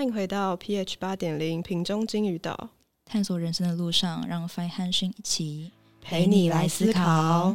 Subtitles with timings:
[0.00, 2.70] 欢迎回到 pH 八点零瓶中金鱼岛，
[3.04, 7.54] 探索人生的路上，让 Fine 和讯一起陪你来思考。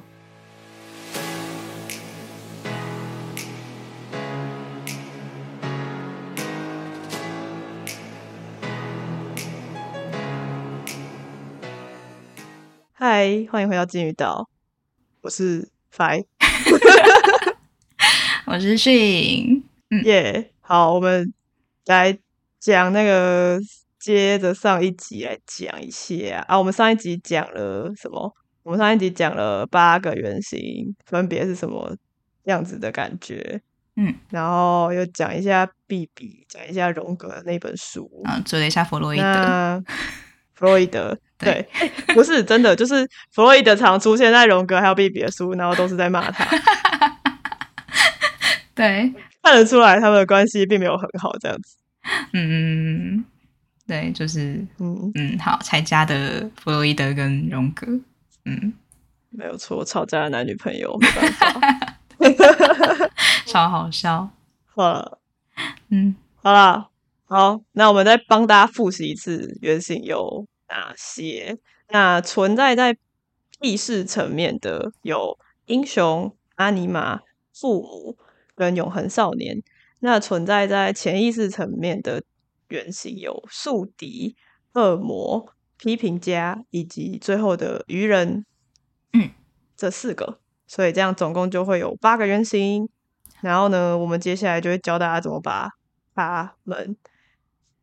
[12.93, 14.47] 嗨，欢迎回到金鱼岛，
[15.21, 16.25] 我是 Fine，
[18.45, 19.63] 我是讯，
[20.03, 21.33] 耶，好，我们
[21.87, 22.19] 来
[22.71, 23.59] 讲那个，
[23.99, 26.57] 接着上一集来讲一下啊。
[26.57, 28.33] 我们上一集讲了什么？
[28.63, 31.95] 我们上一集讲了八个原型，分别是什么
[32.45, 33.61] 样子的感觉？
[33.97, 39.83] 嗯，然后又讲一下 B B，讲一下荣格的那本书，啊，追了一下弗洛伊德。
[40.55, 41.69] 弗洛伊德， 对，
[42.15, 46.45] 不是真的，就是弗洛伊德常出现在荣格还有 B B 的书，然后都是在骂他。
[48.73, 49.13] 对，
[49.43, 51.75] 看得出来他们的关系并没有很好，这样子。
[52.33, 53.25] 嗯，
[53.87, 57.87] 对，就是，嗯，嗯，好，才加的弗洛伊德跟荣格，
[58.45, 58.73] 嗯，
[59.29, 61.99] 没有错，吵架的男女朋友没办法。
[63.47, 64.29] 超好笑。
[64.75, 65.19] 好了，
[65.89, 66.89] 嗯，好了，
[67.25, 71.57] 好，那我们再帮大家复习一次原型有哪些。
[71.89, 72.97] 那存在在
[73.61, 75.37] 意识层面的有
[75.67, 77.21] 英雄、阿尼玛、
[77.53, 78.17] 父母
[78.55, 79.63] 跟永恒少年。
[79.99, 82.23] 那存在在潜意识层面的
[82.67, 84.35] 原型有宿敌、
[84.73, 88.45] 恶魔、批评家以及最后的愚人。
[89.13, 89.31] 嗯，
[89.77, 92.89] 这四个，所以这样总共就会有八个原型。
[93.41, 95.69] 然后呢，我们接下来就会教大家怎么把
[96.15, 96.97] 他们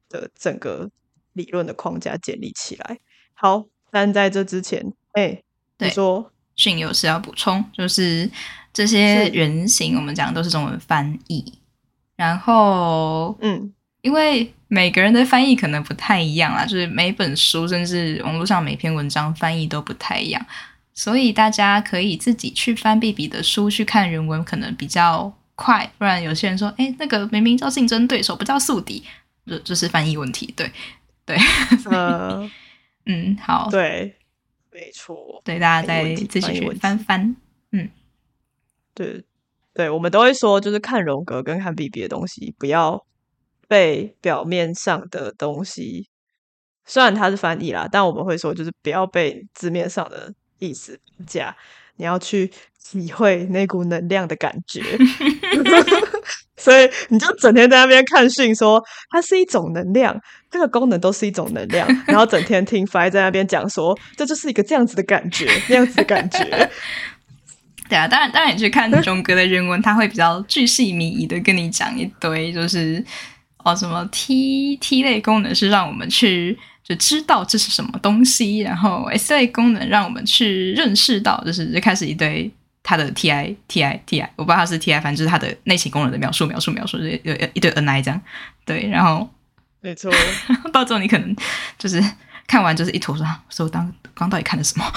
[0.08, 0.90] 的整个
[1.34, 2.98] 理论的框架建立起来。
[3.34, 5.42] 好，但在这之前，哎、
[5.76, 8.30] 对你说迅有事要补充，就是
[8.72, 11.58] 这些原型我们讲的都是中文翻译，
[12.22, 20.46] 然后嗯，因为每个人的翻译可能不太一样啦，就是每本书甚至网络上每篇文章翻译都不太一样，
[20.94, 25.90] 所以大家可以自己去翻 B B 的书去看原文，可能比较快。
[25.98, 29.02] 不然有些人说，哎，那个明明叫竞争对手，不叫宿敌，
[29.44, 30.54] 这这是翻译问题。
[30.56, 30.70] 对
[31.26, 31.36] 对，
[31.90, 32.48] 呃，
[33.06, 34.14] 嗯，好，对，
[34.70, 37.34] 没错，对，大家再自己去翻翻
[37.72, 37.90] 嗯。
[38.94, 39.24] 对，
[39.74, 43.04] 对，我们都会说，就是看荣格跟看 B B 的东西，不要
[43.68, 46.08] 被表面上的东西，
[46.84, 51.56] 虽然它是翻译啦，但我们会说，就是不要被字面上的意思绑架，
[51.96, 52.50] 你要去
[52.84, 54.82] 体会那股能量的感觉。
[56.54, 58.80] 所以你就整天在那边看讯，说
[59.10, 60.16] 它是一种能量，
[60.48, 66.70] 这个功能都是一种能量， 然后整天听 f 在那边讲说，这就是一个这样子的感觉，那样子的感觉。
[67.92, 73.04] 对啊，当然，当然，你去看钟哥的原文，他会比较巨细靡遗的跟你讲一堆，就是
[73.58, 82.50] 哦，什么 T T 类功能是让我们去就知道这是什么东西，然后 S 类功能让我们去认识到，就是就开始一堆
[82.82, 88.18] 他的 T I T I T I，我不知道他是 T I，反正就是他的内情功能的描述、描述、描述，就是有有一堆 N I 这样。
[88.64, 89.28] 对，然后
[89.82, 90.10] 没错，
[90.72, 91.36] 到最后你可能
[91.78, 92.02] 就是
[92.46, 94.92] 看完就是一坨说，说我当刚到底看的什么？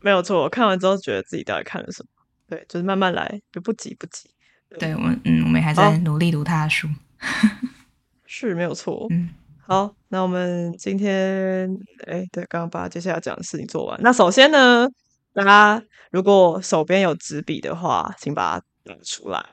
[0.00, 0.42] 没有错。
[0.42, 2.08] 我看完之后觉得自己到底看了什么，
[2.48, 4.30] 对，就是慢慢来，就不急不急。
[4.78, 6.88] 对我们，嗯，我们还在努力读他的书。
[8.26, 9.06] 是没有错。
[9.10, 9.30] 嗯，
[9.66, 11.68] 好，那我们今天，
[12.06, 14.00] 哎，对，刚刚把接下来讲的事情做完。
[14.02, 14.88] 那首先呢，
[15.34, 19.44] 大家如果手边有纸笔的话，请把它拿出来。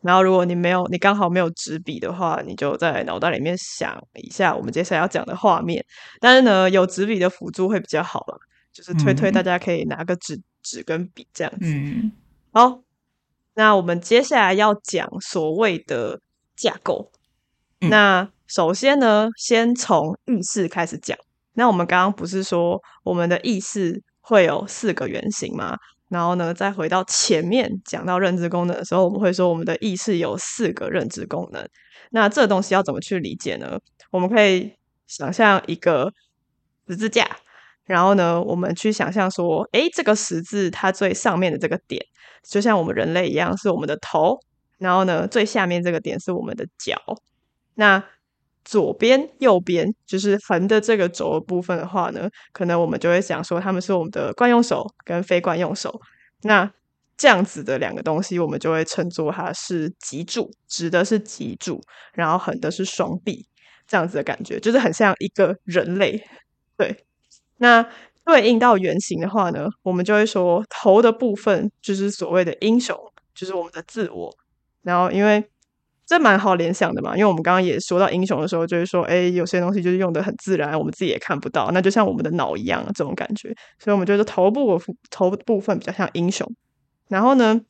[0.00, 5.84] 然后，如果你没有，你刚好没有纸笔的话，你就在脑袋里面想一下我们接下来要讲的画面。
[6.18, 8.36] 但是呢，有纸笔的辅助会比较好了，
[8.72, 11.66] 就是推推嗯大家可以拿个纸纸跟笔这样子。
[11.66, 12.12] 嗯
[12.52, 12.82] 好，
[13.54, 16.20] 那我们接下来要讲所谓的
[16.56, 17.10] 架构。
[17.80, 21.16] 嗯那首先呢，先从意识开始讲。
[21.54, 25.76] 那我们刚刚不是说我们的意识会有四个原型吗？
[26.08, 31.66] 然后呢，再回到前面讲到认知功能的时候，我们会说我们的意识有四个认知功能。
[32.10, 33.80] 那这东西要怎么去理解呢？
[34.10, 34.74] 我们可以
[35.06, 36.12] 想象一个
[36.86, 37.26] 十字架，
[37.84, 42.04] 然后呢，我们去想象说，诶，这个十字它最上面的这个点，
[42.48, 44.38] 就像我们人类一样，是我们的头。
[44.78, 46.96] 然后呢，最下面这个点是我们的脚。
[47.74, 48.02] 那
[48.64, 56.00] 左边、右边就是横的这个轴的部分的话呢，可能我们就会想说，他们是我们的惯用手跟非惯用手。
[56.42, 56.70] 那
[57.16, 61.80] 这样子的两个东西，我们就会称作它是脊柱，直的是脊柱，
[62.14, 63.46] 然后横的是双臂，
[63.86, 66.20] 这样子的感觉，就是很像一个人类。
[66.76, 67.04] 对，
[67.62, 67.86] 那
[68.24, 72.98] 对应到原型的话呢，我们就会说头的部分就是所谓的英雄，
[73.32, 74.36] 就是我们的自我。
[74.82, 75.44] 然后因为
[76.04, 86.44] 这蛮好联想的嘛，因为我们刚刚也说到英雄的时候，就是说，哎，有些东西就是用的很自然，我们自己也看不到，那就像我们的脑一样这种感觉，所以我们觉得头部头部分比较像英雄，
[87.08, 87.60] 然后呢，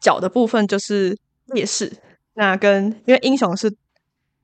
[0.00, 1.16] 脚的部分就是
[1.46, 1.92] 劣势，
[2.34, 3.72] 那跟因为英雄是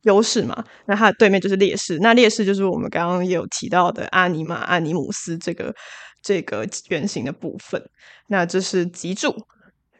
[0.07, 5.73] 优势嘛，那它的对面就是劣势，那劣势就是我们刚刚有提到的阿尼玛、阿尼姆斯这个
[6.23, 7.81] 这个原型的部分，
[8.29, 9.33] 那这是脊柱。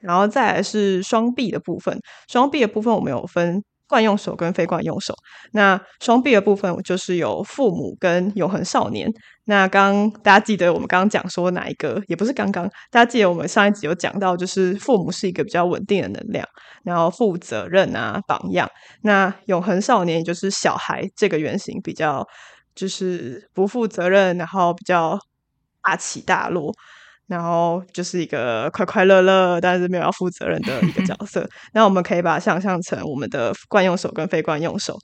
[0.03, 1.99] 然后再来是双臂的部分，
[2.29, 5.15] 双臂的部分我们有分惯用手跟非惯用手。
[5.53, 9.11] 那双臂的部分就是有父母跟永恒少年。
[9.45, 12.03] 那刚大家记得我们刚刚讲说哪一个？
[12.09, 16.45] 也不是刚刚，大家记得我们上一集有讲到，就是父母是一个比较稳定的能量，
[16.83, 18.69] 然后负责任啊榜样。
[19.03, 22.27] 那永恒少年也就是小孩这个原型比较
[22.75, 25.17] 就是不负责任，然后比较
[25.83, 26.75] 大起大落。
[27.27, 31.49] 然后就是一个快快乐乐，但是没有要负责任的一个角色。
[31.75, 34.97] 那我们可以把它想象成我们的惯用手跟非惯用手。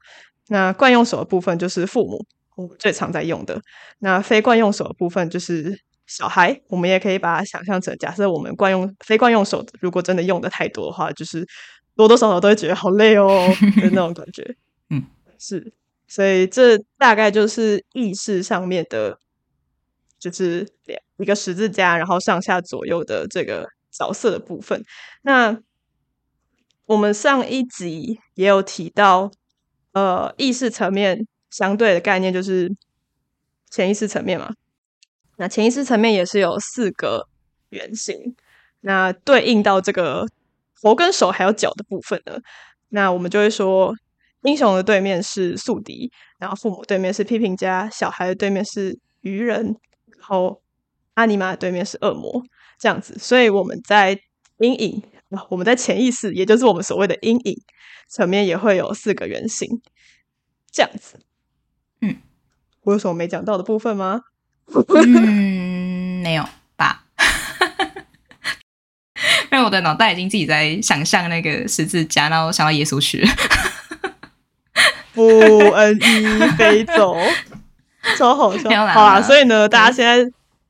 [0.48, 2.24] 那惯用手的部分就是父母，
[2.56, 3.60] 我们最常在用的。
[3.98, 5.76] 那非惯用手的部分就是
[6.06, 11.44] 小孩，我们也可以把它想象成，假设我们惯用非惯用手，如果真的用的太多的话，就是
[11.96, 13.48] 多多少少都会觉得好累哦
[13.80, 14.44] 的那种感觉。
[14.90, 15.04] 嗯，
[15.38, 15.72] 是，
[16.06, 19.18] 所以这大概就是意识上面的。
[20.22, 24.80] 就是两一个十字架，然后上下左右的这个角色的部分。
[25.22, 25.58] 那
[26.86, 29.32] 我们上一集也有提到，
[29.90, 32.70] 呃，意识层面相对的概念就是
[33.68, 34.54] 潜意识层面嘛。
[35.38, 37.26] 那潜意识层面也是有四个
[37.70, 38.36] 原型，
[38.82, 40.24] 那对应到这个
[40.80, 42.38] 头跟手还有脚的部分呢，
[42.90, 43.92] 那我们就会说，
[44.42, 49.76] 英雄的对面是宿敌，然后父母对面是批评家，小孩的对面是愚人。
[50.22, 50.62] 然后
[51.14, 52.44] 阿尼玛对面是恶魔，
[52.78, 54.20] 这样子，所以我们在
[54.58, 55.02] 阴影，
[55.48, 57.60] 我们在潜意识，也就是我们所谓的阴影
[58.08, 59.82] 层面，也会有四个原型，
[60.70, 61.18] 这样子。
[62.02, 62.18] 嗯，
[62.82, 64.20] 我有什么没讲到的部分吗？
[64.94, 66.44] 嗯，没有
[66.76, 67.04] 吧？
[69.50, 73.26] 因为我的脑袋已经自己在想象那个十字架，然后想到耶稣去，
[75.12, 75.22] 不
[75.72, 77.16] 恩义飞走。
[78.16, 79.20] 超好笑，好啦！
[79.22, 80.24] 所以呢，大家现在，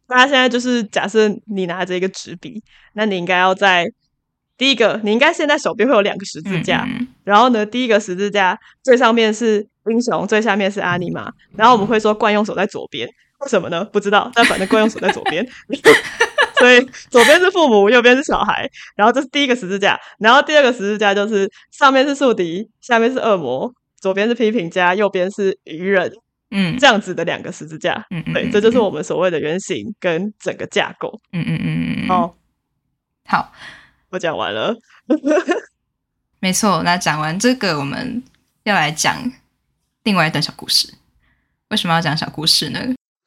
[0.07, 2.63] 大家现在就是假设你拿着一个纸笔，
[2.95, 3.87] 那你应该要在
[4.59, 6.87] 第一个，你应该现在手边会有两个十字架，
[7.25, 13.09] 然后呢，第一个十字架最上面是英雄，最下面是阿尼玛，然后我们会说惯用手在左边，
[13.41, 13.85] 为什么呢？
[13.87, 15.47] 不知道，但反正惯用手在左边，
[16.59, 16.81] 所以
[17.11, 26.13] 左边是父母，右边是小孩，然后这是第一个十字架，然后第二个十字架就是上面是宿敌，下面是恶魔，左边是批评家，右边是愚人。
[26.53, 31.19] 嗯，这样子的两个十字架，嗯嗯，对，这就是我们所谓的原型跟整个架构。
[31.33, 32.37] 嗯嗯嗯嗯，好，
[33.25, 33.53] 好，
[34.11, 34.77] 我讲完了。
[36.39, 38.23] 没错，那讲完这个，我们
[38.65, 39.17] 要来讲
[40.03, 40.93] 另外一段小故事。
[41.71, 42.81] 为什么要讲小故事呢？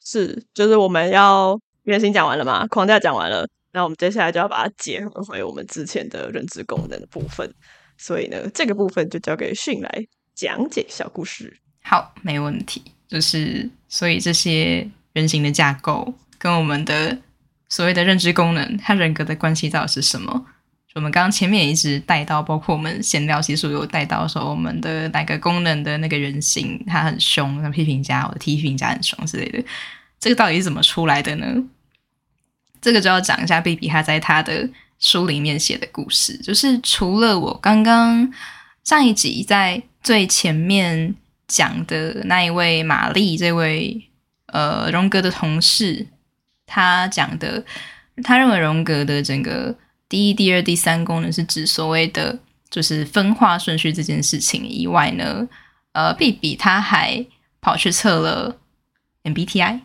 [0.04, 7.52] 是，就是我们要原型讲完了嘛，框架讲完了，那我们接下来就要把它结合回我们之前的认知功能的部分。
[7.98, 11.60] 所以呢，这个部分就交给迅来讲解小故事。
[11.82, 12.84] 好，没问题。
[13.08, 17.18] 就是，所以这些人形的架构跟我们的
[17.70, 20.46] 所谓的认知功能和人格的关系到底是什么？
[20.96, 29.62] 我们刚刚前面也一直带到，包括我们闲聊其实有带到说，我们的哪个功能的那个人形他很凶，那批评家我的批评家很凶之类的，
[30.20, 31.46] 这个到底是怎么出来的呢？
[32.80, 34.70] 这个就要讲一下贝比他在他的
[35.00, 38.32] 书里面写的故事，就是除了我刚刚
[38.84, 41.16] 上一集在最前面。
[41.48, 44.10] 讲的那一位玛丽，这位
[44.48, 46.08] 呃荣格的同事，
[46.66, 47.64] 他讲的，
[48.24, 49.76] 他认为荣格的整个
[50.10, 55.48] 第一、第二、第三功能是指所谓的就是分化顺序这件事情以外呢，
[55.94, 57.26] 呃，比比他还
[57.62, 58.58] 跑去测了
[59.24, 59.82] MBTI，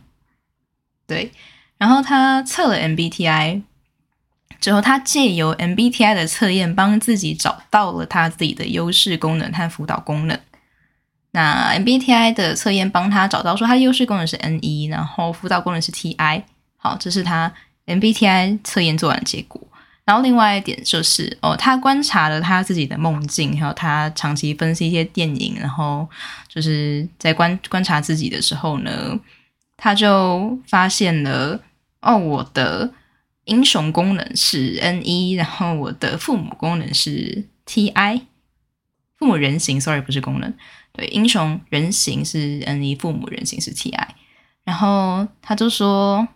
[1.06, 1.32] 对，
[1.78, 3.62] 然后他测了 MBTI
[4.60, 10.38] 之后，他借由 MBTI 的测验帮自己找到了他自己的优势功能和辅导功能。
[11.32, 16.44] 那 MBTI 的测验帮他找到说，他优势功能是 N 一，然后辅导功能是 T I。
[16.76, 17.52] 好，这是他
[17.86, 19.60] MBTI 测验做完结果。
[20.04, 26.08] 然后另外一点就是，哦，他观察了他自己的梦境，还有他长期分析一些电影，然后
[26.48, 29.16] 就是在观观察自己的时候呢，
[29.76, 31.60] 他就发现了，
[32.00, 32.90] 哦，我的
[33.44, 38.22] 英雄功能是 N 一，然后我的父母功能是 T I，
[39.20, 40.52] 父母人形，sorry，不是功能。
[40.92, 44.14] 对，英雄人形是 N E，，父母人形是 T I，
[44.64, 46.26] 然后他就说，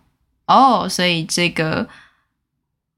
[0.45, 1.89] 哦，所以这个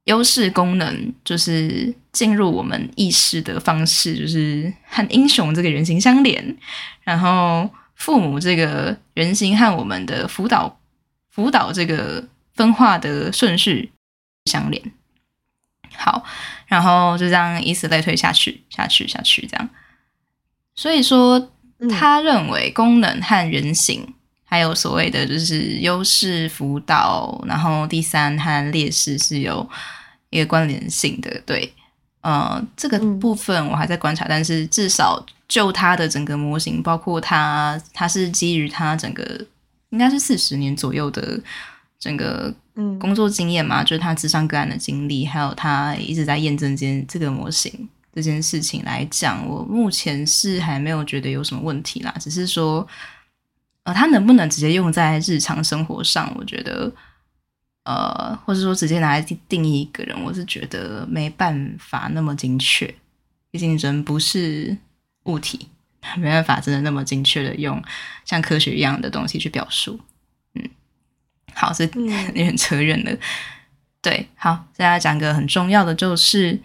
[0.04, 6.58] 优势功能就是进入我们意识的方式，就是和英雄这个人形相连，
[7.02, 10.78] 然后父母这个人形和我们的辅导
[11.30, 13.90] 辅导这个分化的顺序
[14.46, 14.92] 相连。
[15.98, 16.24] 好，
[16.68, 19.70] 然后就这样以此类推下去，下去，下去，这样。
[20.76, 21.52] 所以说，
[21.90, 24.14] 他认为功能和人形，
[24.46, 29.68] 还有所谓的就是优势辅导，然后第三和劣势是有
[30.30, 31.42] 一个关联性的。
[31.46, 31.74] 对，
[32.22, 39.24] 呃，这个部分我还在观察，但是至少就他的整个模型，包括他，他是基于他整个
[39.90, 41.40] 应该是四十年左右的
[42.00, 42.54] 整个
[43.00, 47.90] 工作经验嘛，就是他智商个案的经历，还有他一直在验证这件这个模型。
[48.14, 52.12] 这件事情来讲，我目前是还没有觉得有什么问题啦。
[52.20, 52.88] 只是说，
[53.84, 56.34] 呃，他能不能直接用在日常生活上？
[56.36, 56.92] 我觉得，
[57.84, 62.92] 呃，或者说直接拿来定义一个人，我是觉得没办法那么精确。
[63.52, 64.76] 毕竟人不是
[65.26, 65.68] 物体，
[66.18, 67.80] 没办法真的那么精确的用
[68.26, 70.00] 像科学一样的东西去表述。
[71.58, 73.12] 嗯，好，是 有点扯远了。
[74.02, 76.60] 对，好，再来讲个很重要的，就是。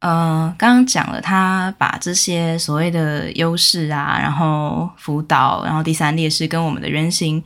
[0.00, 7.42] 呃，刚刚讲了，他把这些所谓的优势啊，然后辅导，然后第三劣势跟我们的原型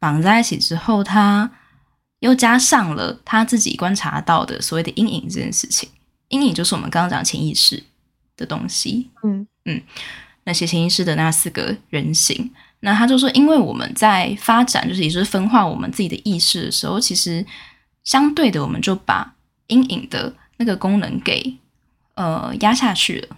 [0.00, 1.48] 绑在一起之后，他
[2.18, 5.88] 又加上了他自己观察到的所谓的阴影这件事情。
[6.26, 7.80] 阴影就是我们刚刚讲潜意识
[8.36, 9.08] 的东西。
[9.22, 9.80] 嗯嗯，
[10.42, 12.50] 那些潜意识的那四个人形，
[12.82, 17.44] 那他就说，因为我们在发展，就是也就是分化我们自己的意识的时候，其实
[18.04, 19.34] 相对的，我们就把
[19.68, 21.58] 阴影的那个功能给。
[22.14, 23.36] 呃，压下去了，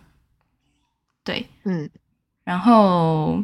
[1.23, 1.89] 对，嗯，
[2.43, 3.41] 然后，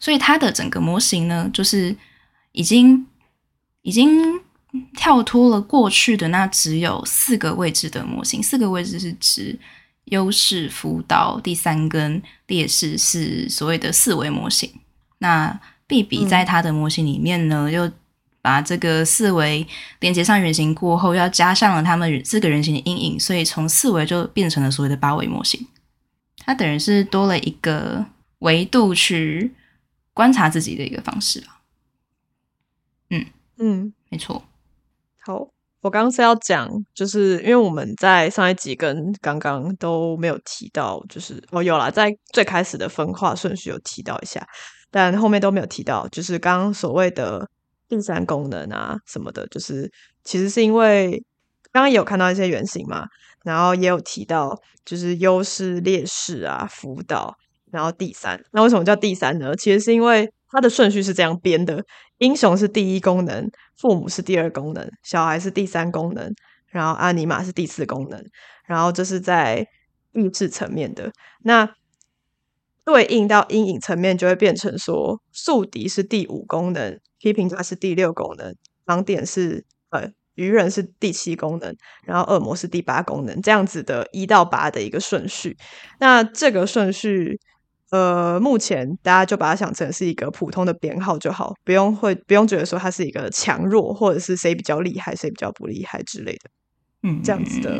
[0.00, 1.96] 所以它的整个模型呢，就是
[2.50, 3.06] 已经
[3.82, 4.40] 已经
[4.96, 9.56] 跳脱了过去的那只有四个位置的模型，四个位置是指
[10.12, 14.70] 优势、辅导、第三根劣势是所谓的四维模型。
[15.18, 17.90] 那 B 比在它的模型里面呢，又
[18.42, 19.66] 把这个四维
[20.00, 25.66] 连接上原型过后，要加上了他们四个人形的阴影，所以从四维就变成了所谓的八维模型。
[26.44, 28.04] 它等于是多了一个
[28.40, 29.54] 维度去
[30.12, 31.62] 观察自己的一个方式吧。
[33.08, 33.26] 嗯
[33.56, 34.44] 嗯，没错。
[35.20, 35.48] 好，
[35.82, 44.42] 我刚刚是要讲，就是因为我们在上一集跟刚刚都没有提到，就是哦有啦，在最开始的分化顺序有提到一下，
[44.90, 47.46] 但后面都没有提到，就是刚刚所谓的。
[47.88, 49.86] 第三功能啊什么的，就是
[50.24, 51.22] 其实是因为
[51.70, 53.06] 刚刚也有看到一些原型嘛，
[53.44, 57.36] 然后也有提到就是优势、劣势啊、辅导，
[57.70, 58.42] 然后第三。
[58.52, 59.54] 那为什么叫第三呢？
[59.56, 61.84] 其实是因为它的顺序是这样编的：
[62.18, 66.32] 英雄是第一功能，父母是第二功能，小孩是第三功能，
[66.68, 68.22] 然后阿尼玛是第四功能。
[68.66, 69.66] 然后这是在
[70.12, 71.10] 意志层面的。
[71.42, 71.68] 那
[72.84, 77.00] 对应到阴影层面，就会变成说宿敌是第五功能。
[77.18, 78.54] 批评家是第六功能，
[78.84, 81.72] 盲点是呃愚人是第七功能，
[82.04, 85.56] 然后恶魔是第八功能，这样子的一到八的一个顺序。
[86.00, 87.38] 那这个顺序，
[87.92, 96.50] 呃，目前大家就把它想成是一个普通的编号就好，不用会不用觉得说它是一个强弱，或者是谁比较厉害，谁比较不厉害之类的。
[97.02, 97.70] 嗯，这样子的。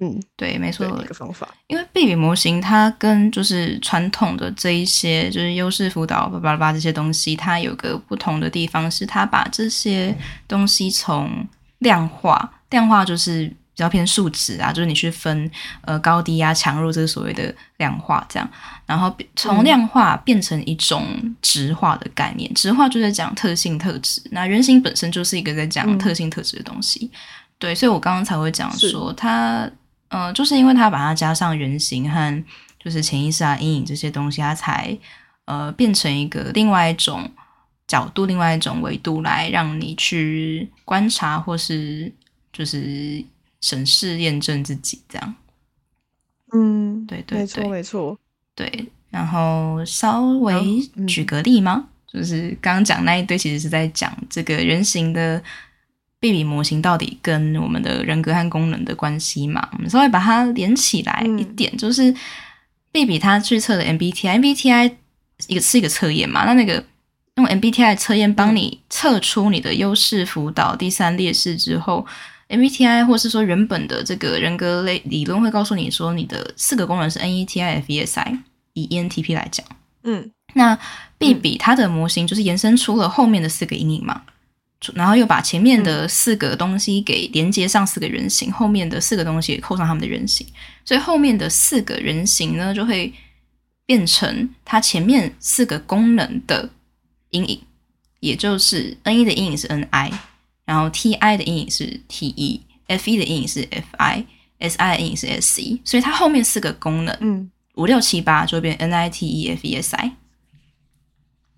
[0.00, 1.48] 嗯，对，没错，一个方法。
[1.68, 10.14] 因为贝比模型它跟就是传统的这一些就是优势辅导叭叭叭这些东西，它有个不同的地方是，它把这些
[10.46, 11.46] 东西从
[11.78, 15.50] 量化，量化就是比较偏数值啊，就是你去分
[15.82, 18.50] 呃高低啊强弱这是所谓的量化这样，
[18.86, 21.06] 然后从量化变成一种
[21.40, 27.10] 直化的概念，直化就是讲特性特质，那原型本身就是一个在讲特性特质的东西，
[27.58, 29.70] 对，所以我刚刚才会讲说它。
[30.14, 32.44] 呃，就是因为它把它加上原型和
[32.78, 34.94] 就是潜意识啊、阴影这些东西，它才
[35.46, 37.26] 呃变成一个另外一种
[37.86, 42.12] 角度、另外一种维度来让你去观察或是
[42.52, 43.24] 就是
[43.62, 45.34] 审视、验证自己这样。
[46.52, 48.18] 嗯，对对，没错没错，
[48.54, 48.90] 对。
[49.08, 51.86] 然后稍微举个例吗？
[52.06, 55.42] 就是刚刚讲那一堆，其实是在讲这个人形的。
[56.20, 59.68] 贝比模型到底跟我们的人格和功能的关系嘛？
[59.72, 62.14] 我们稍微把它连起来一点，就是
[62.92, 64.92] 贝比他去测的 MBTI，MBTI
[65.48, 66.44] 一个是一个测验嘛？
[66.44, 66.84] 那那个
[67.34, 72.06] 用 MBTI 测验帮你测出你的优势辅导第三劣势之后
[72.52, 78.38] ，MBTI 或是说原本的这个人格类理论会告诉你说，你的四个功能是 NETIFESI，
[78.74, 79.66] 以 ENTP 来讲，
[80.04, 80.78] 嗯，那
[81.18, 84.22] B 比它的模型就是延伸出了后面的四个阴影嘛？
[84.94, 90.44] 然后又把前面的四个东西给连接上四个圆形，后面的四个东西也扣上他们的圆形，
[90.84, 93.12] 所以后面的四个人形呢就会
[93.86, 96.68] 变成它前面四个功能的
[97.30, 97.60] 阴影，
[98.18, 100.10] 也就是 N 一的阴影是 N I，
[100.64, 109.08] 然后 T I 的阴影是 T E，F E 的阴影是 F I，S I 的阴影是 S C，所以它后面四个功能，嗯，五六七八就会变 N I
[109.08, 110.12] T E F E S I。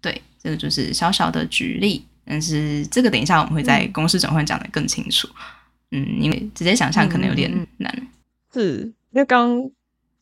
[0.01, 2.07] 对，这个就是小小的举例。
[2.27, 5.29] 但是这个等一下我们会在公式转换讲的更清楚，
[5.91, 8.09] 嗯，因为直接想象可能有点难。
[8.55, 9.71] 是因为刚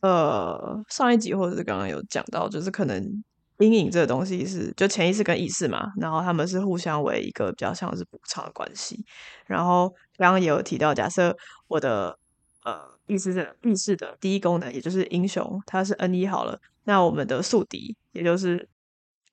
[0.01, 3.23] 呃上一集或者是刚刚有讲到，就是可能
[3.59, 9.05] 阴影这个东西是就潜意识跟意识嘛，然后他们是互相为一个比较像是补偿的关系。
[9.45, 11.35] 然后刚刚也有提到，假设
[11.67, 12.17] 我的
[12.63, 18.69] 呃意识的意识的第一功能，也就是英雄，它是 N 一好了，那我们的宿敌也就是。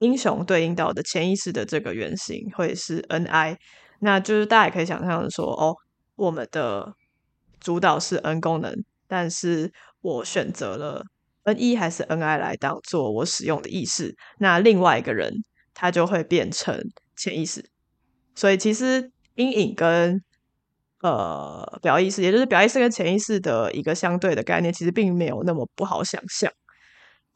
[0.03, 3.59] 英雄对应到的潜意识的这个原型会是 N I，
[3.99, 5.77] 那就是大家也可以想象说，哦，
[6.17, 6.95] 我们的
[7.61, 8.75] 主导是 N 功能，
[9.07, 11.05] 但是我选择了
[11.45, 15.33] N 一还是 N I 来当做我使用的意识，那另外一个人
[15.75, 16.79] 他就会变成
[17.17, 17.65] 潜意识，
[18.35, 20.23] 所以其实阴影跟
[21.03, 26.53] 呃表意识，也就是表意识跟潜意识的一个相对的概念，其实并没有那么不好想象。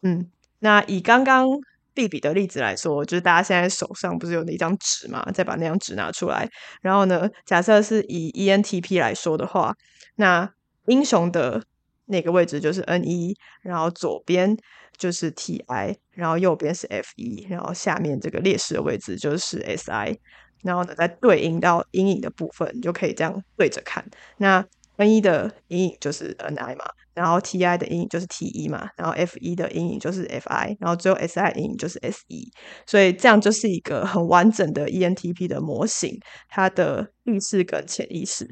[0.02, 1.48] 嗯，那以刚刚。
[1.96, 5.24] B 比的例子来说，就是大家现在手上不是有那张纸嘛？
[5.32, 6.50] 再把那张纸拿出来，
[6.82, 9.72] 然后呢，假设是以 ENTP 来说的话，
[10.16, 10.52] 那
[10.86, 11.62] 英雄的
[12.06, 14.56] 那个位置就是 N 一，然后左边
[14.96, 20.18] 就是 TI，然后右边是 F 一，然后下面这个劣势的位置就是 SI，
[20.62, 24.04] 然后呢，再对应到阴影的部分，你就可以这样对着看。
[24.38, 24.64] 那
[24.96, 26.84] N 一的阴影就是 NI 嘛。
[27.14, 32.50] 然后 T I 的阴影就是 T 一嘛，然后 F 一的阴影就是 F I，然后最后 S I 阴影就是 S 一，
[32.86, 36.18] 所以这样就是一个很完整的 E N T P 的模型，
[36.48, 38.44] 它的意识跟潜意识，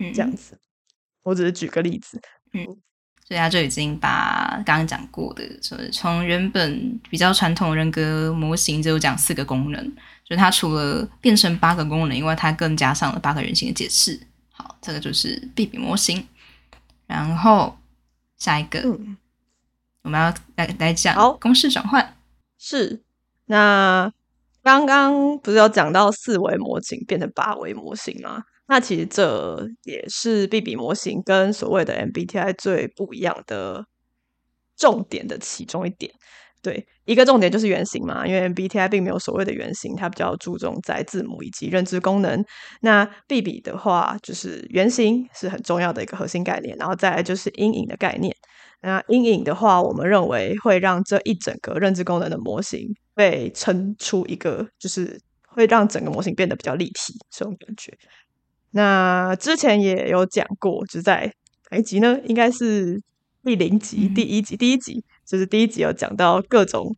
[0.00, 0.58] 嗯，这样子。
[1.22, 2.20] 我只是举个例子，
[2.54, 2.66] 嗯，
[3.28, 9.84] 所以他就已经把刚刚讲过的，就是从原本比较传统人格模型只有讲四个功能，
[10.24, 14.18] 就是它除了变成八个功能，因为它更加上了八个人性的解释。
[14.50, 16.26] 好，这个就是 B 比模型，
[17.06, 17.76] 然后。
[18.38, 18.80] 下一个，
[20.02, 22.14] 我们要来来讲公式转换。
[22.56, 23.02] 是，
[23.46, 24.12] 那
[24.62, 28.44] 刚刚不是有讲到四维模型变成八维模型吗？
[28.68, 33.84] 那其实这也是 B B 模型跟所谓的 M B T I 最不一样的
[34.76, 36.12] 重点的其中一点。
[36.60, 42.44] 对，一个重点就是原型嘛，因为 MBTI 并没有所谓的原型，它比较注重在字母以及认知功能。
[42.80, 48.34] 那 B B 的话，就是原型是很重要的一个核心概念，然后再来就是阴影的概念。
[48.82, 57.96] 那阴影的话，我们认为会让这一整个认知功能的模型被撑出一个，就是会让整个模型变得比较立体，这种感觉。
[58.70, 61.32] 那之前也有讲过，就在
[61.70, 62.18] 哪一集呢？
[62.24, 63.00] 应该是
[63.42, 65.04] 第零集第一集第一集。
[65.24, 66.90] 就是第一集有讲到各种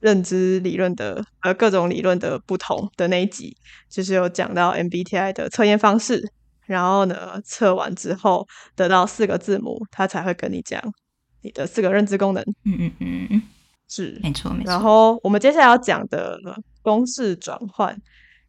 [0.00, 3.56] 认知理论的呃各种理论的不同的那一集，
[3.88, 6.28] 就是有讲到 MBTI 的测验方式，
[6.66, 8.44] 然后呢测完之后
[8.74, 10.82] 得到四个字母，他才会跟你讲
[11.42, 12.42] 你的四个认知功能。
[12.64, 13.42] 嗯嗯嗯嗯，
[13.86, 14.70] 是没错没错。
[14.72, 16.36] 然后我们接下来要讲的
[16.82, 17.96] 公式转换，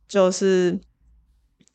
[0.07, 0.79] 就是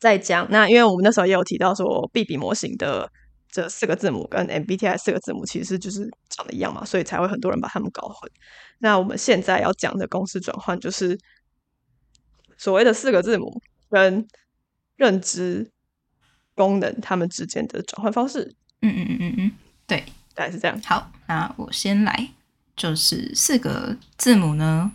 [0.03, 3.09] 在讲那因为我们那时候也有提到说，B B 模型的。
[3.55, 8.27] 这四个字母跟 MBTI 四个字母其实就是长得一样嘛，所以才会很多人把它们搞混。
[8.79, 11.15] 那我们现在要讲的公式转换，就是
[12.57, 13.61] 所谓的四个字母
[13.91, 14.27] 跟
[14.95, 15.69] 认知
[16.55, 18.55] 功能它们之间的转换方式。
[18.81, 19.51] 嗯嗯嗯嗯嗯，
[19.85, 20.81] 对，大概是这样。
[20.83, 22.31] 好，那我先来，
[22.75, 24.91] 就是四个字母呢，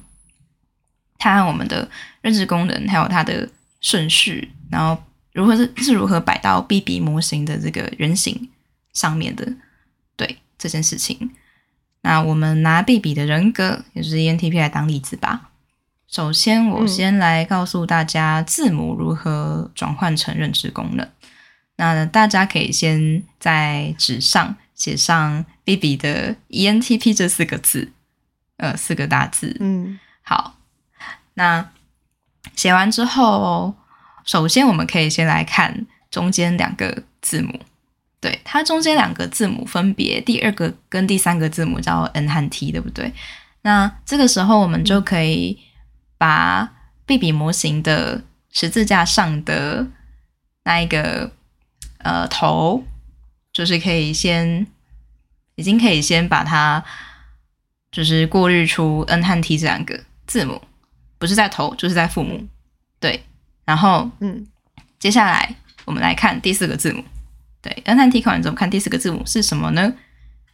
[1.16, 1.88] 它和我们的
[2.22, 3.48] 认知功能还有它的
[3.80, 5.02] 顺序，然后。
[5.34, 8.48] 如何是是如何摆到 B B 模型的这个原型
[8.92, 9.46] 上面的？
[10.16, 11.30] 对这件事情，
[12.00, 15.50] 那我们拿 B B 的人格，也就是 E N T P 来当例子吧。
[16.08, 21.08] 首先，我先来告诉大家字母如何转换成认知功能。
[21.76, 27.92] 那大家可以先在纸上写上 B B 的 E N T P 这四个字，
[28.56, 29.56] 呃，四个大字。
[29.60, 30.56] 嗯，好。
[31.34, 31.70] 那
[32.54, 33.74] 写完之后。
[34.24, 37.58] 首先，我们可以先来看中间两个字母，
[38.20, 43.10] 对它中间两个字母分别第二个跟第三个字母叫 N 和 T，对不对？
[43.62, 45.58] 那这个时候我们就可以
[46.18, 46.70] 把
[47.06, 49.86] B B 模型的十字架上的
[50.64, 51.32] 那一个
[52.00, 52.84] 呃头，
[53.50, 54.66] 就是可以先
[55.54, 56.84] 已经可以先把它
[57.90, 60.60] 就是过滤出 N 和 T 这两个字母，
[61.18, 62.46] 不是在头就是在父母，
[63.00, 63.22] 对。
[63.64, 64.46] 然后嗯，
[64.98, 65.54] 接下来
[65.84, 67.04] 我们来看第四个字母。
[67.60, 69.92] 对，N 和 T 考完之后，看第四个字母是什么呢？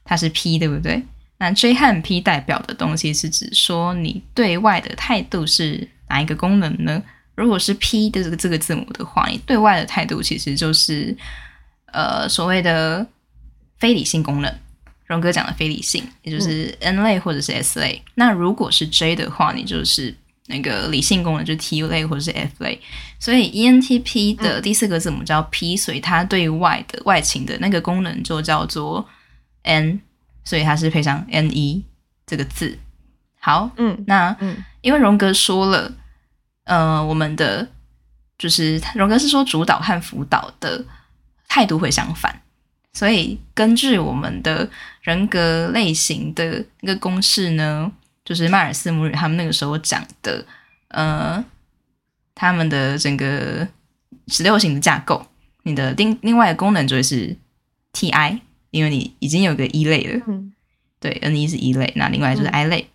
[0.04, 1.02] 它是 P，对不对？
[1.38, 7.02] 那 J 和 P 代表的东西是指说你对外的态度是哪一个功能呢？
[7.34, 11.16] 如果是 P 的这个这个字母的话，你对外的态度其实就是
[11.86, 13.06] 呃所谓的
[13.78, 14.52] 非理性功能。
[15.06, 18.02] 荣哥讲的非理性，也就是 N 类或者是 S 类。
[18.14, 20.14] 那如果是 J 的话，你就是
[20.46, 22.80] 那个理性功能，就是 T 类或者是 F 类。
[23.18, 29.08] 所以 ENTP 的第四个字母叫 P，所以它对外的外勤的那个功能就叫做
[29.62, 30.00] N，
[30.44, 31.82] 所以它是配上 NE
[32.26, 32.78] 这个字。
[33.38, 35.92] 好，嗯那嗯因为荣格说了，
[36.64, 37.66] 呃，我们的
[38.38, 40.84] 就是荣格是说主导和辅导的
[41.48, 42.42] 态度会相反，
[42.92, 44.68] 所以根据我们的
[45.00, 47.90] 人格类型的那个公式呢，
[48.24, 50.44] 就是迈尔斯母女他们那个时候讲的，
[50.88, 51.44] 呃，
[52.34, 53.66] 他们的整个
[54.28, 55.26] 十六型的架构，
[55.64, 57.36] 你的另另外的功能就会是
[57.92, 60.52] Ti，因为你已经有个一类了，嗯
[60.98, 62.88] 对，N 一是一类，那另外就是 I 类。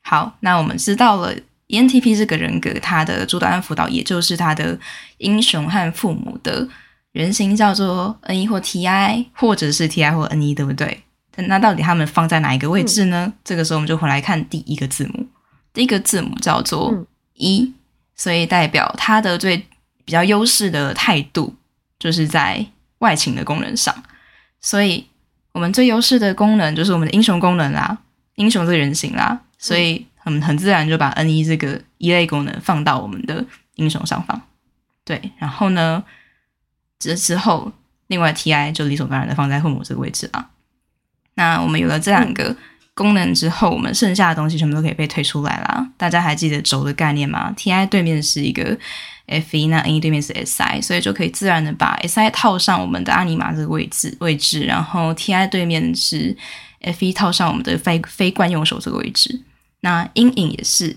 [0.00, 1.34] 好，那我们知道了
[1.68, 4.78] ENTP 这个人格，他的主导和辅导，也就是他的
[5.18, 6.66] 英雄和父母的
[7.12, 11.02] 人型叫做 N 一或 Ti，或者是 Ti 或 N 一，对不对？
[11.32, 13.32] 但那到底他们放在哪一个位置呢？
[13.44, 15.26] 这个时候我们就回来看第一个字母，
[15.72, 17.72] 第一个字母叫做嗯一、
[18.16, 19.56] 所以代表它的最
[20.04, 21.54] 比较优势的态度，
[21.98, 22.66] 就是在
[22.98, 23.94] 外勤的功能上。
[24.60, 25.06] 所以
[25.52, 27.96] 我们最优势的功能就是我们的英雄功能啦，
[28.34, 33.44] 英雄这个人形啦，所以很很自然就把 N 一这个一类功能放到我们的
[33.76, 34.42] 英雄上方。
[35.04, 36.04] 对，然后呢，
[36.98, 37.72] 这之后
[38.08, 40.49] 另外 Ti 就理所当然的放在父母这个位置啦。
[41.40, 42.54] 那我们有了这两个
[42.92, 45.88] 功能之后，我们剩下的东西全部都可以被推出来啦。
[45.96, 48.78] 大家还记得轴的概念吗？Ti 对面是一个
[49.24, 56.36] F 一，那 N 一对面是 Si，所以就可以自然的把 Si 套上我们的阿尼玛这个位置位置，然后 Ti 对面是
[56.82, 59.40] F 一套上我们的非非惯用手这个位置。
[59.80, 60.94] 那阴影也是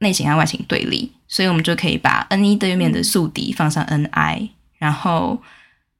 [0.00, 5.40] 内型和外勤对立，所以我们就可以把 N E 对面的宿敌放上 Ni，然后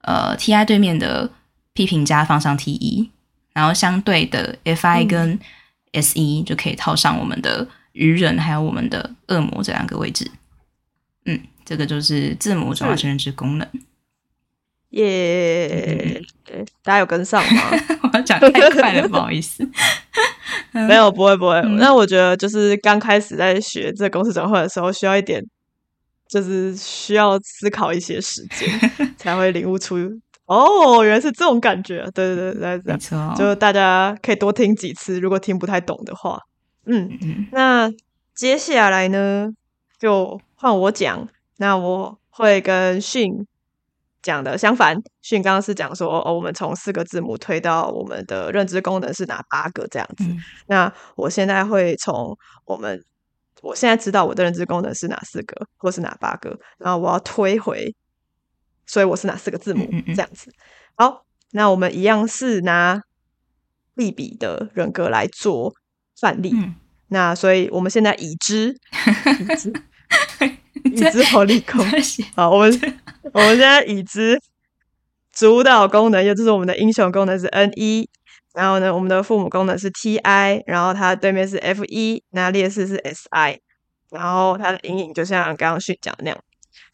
[0.00, 1.30] 呃 Ti 对面的
[1.72, 3.08] 批评家放上 T 一，
[3.56, 5.40] 然后相对的 Fi 跟
[5.94, 10.30] SE 就可以套上我们的愚人还有我们的恶魔这两个位置。
[11.24, 13.66] 嗯，这个就是字母转化成认知功能。
[14.90, 16.20] 耶，
[16.82, 17.62] 大家有跟上吗？
[18.04, 19.66] 我要讲太快了，不好意思。
[20.72, 21.54] 没有，不会不会。
[21.60, 25.42] 嗯那我觉得就是刚开始在学这个公式转换的时候，需要一点，
[26.28, 28.68] 就是需要思考一些时间，
[29.16, 29.96] 才会领悟出
[30.46, 32.08] 哦，原来是这种感觉。
[32.14, 32.96] 对对对，对，
[33.36, 36.40] 就大家可以多听几次，如果听不太懂的话。
[36.84, 37.90] 嗯，嗯那
[38.34, 39.48] 接下来呢，
[39.98, 41.28] 就换我讲。
[41.58, 43.46] 那我会跟训
[44.22, 50.24] 讲的相反，训刚刚是讲说，哦，我们从四个字母推到我们的认知功能是哪八个这样子。
[50.24, 53.02] 嗯那我现在会从我们，
[53.62, 57.94] 我现在知道我的认知功能是哪四个，或是哪八个，然后我要推回，
[58.86, 60.50] 所以我是哪四个字母这样子。
[60.96, 63.00] 好，那我们一样是拿
[63.94, 65.74] 利比的人格来做
[66.20, 66.52] 范例。
[66.54, 66.74] 嗯，
[67.08, 68.76] 那所以我们现在已知，
[69.40, 69.72] 已知，
[70.84, 71.84] 已知好利空。
[72.34, 73.00] 好，我们
[73.32, 74.40] 我们现在已知
[75.32, 78.08] 主导功能，也就是我们的英雄功能是 N 一，
[78.54, 83.60] 然后呢，我们的父母功能是 T I，然后它对面是 F 一，那劣势是 S I，
[84.10, 86.38] 然后它的阴影就像刚刚旭讲的那样。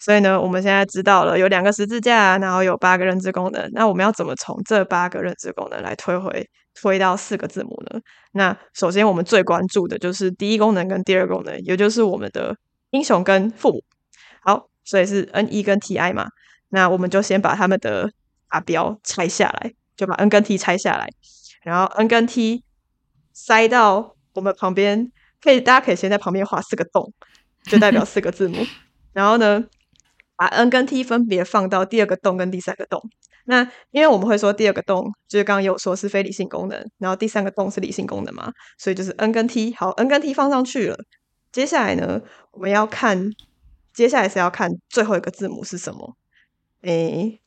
[0.05, 3.71] 所以呢，我们现在知道了有两个十字架，然后有八个认知功能。
[3.73, 8.01] 那我们要怎么从这八个认知功能来推回推到四个字母呢？
[8.33, 12.57] 那首先我们最关注的就是第一功能跟第二功能，也就是我们的
[12.91, 13.81] 英雄跟父母。
[14.41, 16.27] 好，所以是 N E 跟 T I 嘛，
[16.71, 18.11] 那我们就先把他们的
[18.51, 21.09] 打标拆下来，就把 N 跟 T 拆下来，
[21.63, 22.65] 然后 N 跟 T
[23.33, 27.13] 塞到我们旁边，可以大家可以先在旁边画四个洞，
[27.67, 28.67] 就代表四个字母。
[29.13, 29.63] 然后呢，
[30.37, 33.03] 把 N 跟 T 分别放到第二个洞跟第三个洞。
[33.45, 39.75] 那因为我们会说第二个洞就是刚刚有说是非理性功能，然后第三个洞是理性功能嘛，所以就是 N 跟 T。
[39.75, 40.97] 好，N 跟 T 放上去了，
[41.51, 42.21] 接下来呢，
[42.53, 43.31] 我们要看，
[43.93, 46.17] 接下来是要看最后一个字母是什么。
[46.83, 47.41] 诶，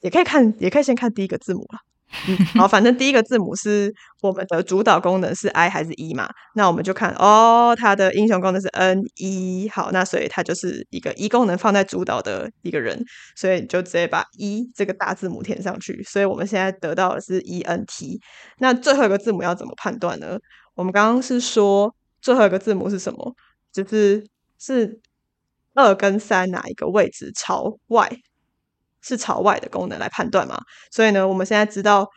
[0.00, 1.89] 也可以看，也可以先看第一个字母了。
[2.26, 6.28] 嗯，好，反正第一个字母是我们的主导功能是 I 还是 E 嘛？
[6.54, 13.00] 那我们就看哦，它的英雄功能是 N E，，好，那所以它就是一个 E 功能放在主导的一个人，
[13.36, 16.02] 所以你就直接把 E 这个大字母填上去。
[16.02, 18.20] 所以我们现在得到的是 E N T。
[18.58, 20.38] 那最后一个字母要怎么判断呢？
[20.74, 23.34] 我们刚刚是说最后一个字母是什么？
[23.72, 24.26] 就是
[24.58, 25.00] 是
[25.74, 28.10] 二跟三哪一个位置朝外，
[29.02, 30.60] 是朝外的功能来判断嘛？
[30.90, 32.08] 所以呢，我们现在知道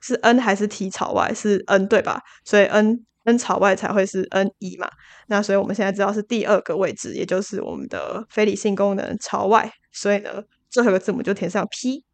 [0.00, 2.20] 是 n 还是 t 朝外是 n 对吧？
[2.44, 4.90] 所以 n n 朝外才会是 n 一嘛。
[5.28, 9.70] 那所以我们现在知道是第二个位置，也就是我们的非理性功能朝外。
[9.92, 12.04] 所以呢，最后一个字母就填上 p。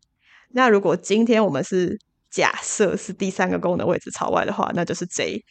[0.53, 1.99] 那如果今天我们是
[2.31, 5.45] 假设是第三个功能位置朝外的话，那就是 j。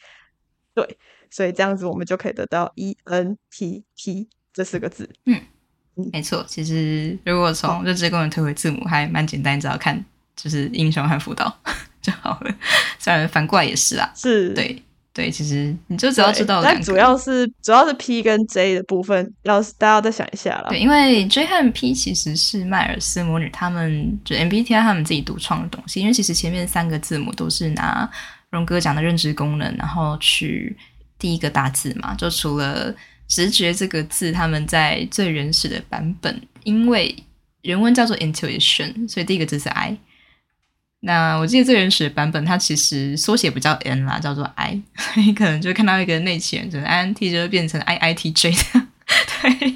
[0.72, 0.98] 对，
[1.30, 5.10] 所以这样子我们就可以得到 e n t p 这四个字。
[5.26, 5.42] 嗯，
[6.12, 6.44] 没错。
[6.48, 10.04] 其实如果从认知功能推回字母，还蛮简单，只要看
[10.36, 11.54] 就是英雄和辅导
[12.00, 12.54] 就好了。
[12.98, 14.82] 虽然反过来也是啊，是对。
[15.12, 20.68] 对，其实你就只要知道，但主要是主要是 P 跟 J 的部分，要大家再想一下了。
[20.68, 26.00] 对，因为 J 和 P 其实是迈尔斯魔女他们就 MBTI 他们自己独创的东西。
[26.00, 28.08] 因为其实前面三个字母都是拿
[28.50, 30.76] 荣哥讲的认知功能，然后去
[31.18, 32.14] 第一个大字嘛。
[32.14, 32.94] 就除了
[33.30, 37.14] 直觉这个字，他们在最原始的版本，因为
[37.62, 39.96] 原文叫做 intuition，所以第一个字是 I。
[41.02, 48.86] 那我记得最原始的版本，它其实缩写不叫 N 啦，叫做 I， 所以可能就看到一个内嵌，就是 I N T 就会变成 I I T J 的。
[49.42, 49.74] 对，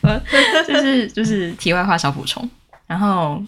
[0.00, 0.20] 呃，
[0.66, 2.48] 就是就是题外话小补充。
[2.86, 3.44] 然后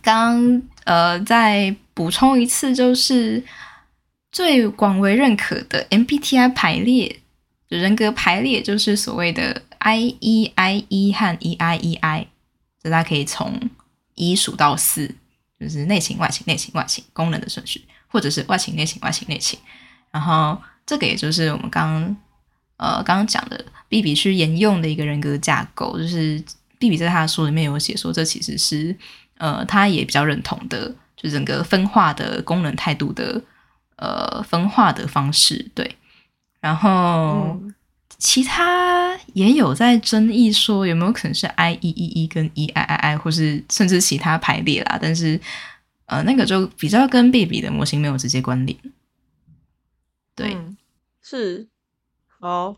[0.00, 3.42] 刚呃再补充一次，就是
[4.32, 7.20] 最广为认可的 M B T I 排列
[7.78, 12.26] 人格排列，就是所谓的 I E I E 和 E I E I，
[12.82, 13.60] 就大家可以从
[14.14, 15.14] 一数到四。
[15.60, 19.58] 就是内倾、外倾、内倾、外倾功能的顺序，或者是外倾、内倾、外倾、内倾。
[20.10, 22.16] 然后这个也就是我们刚刚
[22.76, 26.42] 呃刚刚讲的 B B 去沿用的一个人格架构，就是
[26.78, 28.94] B B 在他的书里面有写说，这其实是
[29.38, 33.40] 呃他也比较认同的，就整个分化的功能态度的
[33.96, 35.70] 呃分化的方式。
[35.74, 35.96] 对，
[36.64, 37.60] 然后。
[38.16, 45.38] 其他也有在争议说有没有可能是 I E E E 跟 E I I I，或是甚至其他排列啦，但是
[46.06, 48.78] 呃，那个就比较跟 B B 的模型没有直接关联。
[50.34, 50.56] 对，
[51.20, 51.68] 是
[52.40, 52.76] 好。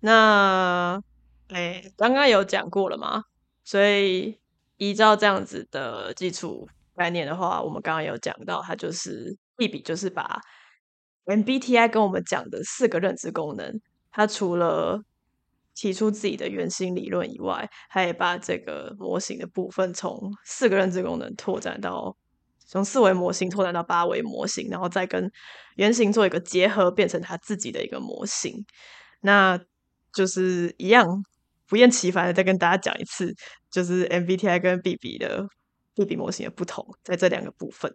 [0.00, 1.02] 那
[1.48, 3.24] 哎，刚刚有讲过了嘛？
[3.64, 4.38] 所以
[4.76, 10.40] 依照这样子的基础概念的话，我们刚刚有讲到，它就是 B B 就是把
[11.24, 13.80] M B T I 跟我们讲的四个认知功能。
[14.10, 15.02] 它除了
[15.74, 22.14] 提出自己的原型理论以外，他也把这个模型的部分从四个认知功能拓展到
[22.66, 25.30] 从四维模型拓展到八维模型，然后再跟
[25.76, 28.64] 原型做一个结合，变成它自己的一个模型。
[29.20, 29.58] 那
[30.12, 31.06] 就是一样
[31.66, 33.34] 不厌其烦的再跟大家讲一次，
[33.70, 35.46] 就是 MBTI 跟 BB 的
[35.94, 37.94] BB 模型的不同，在这两个部分。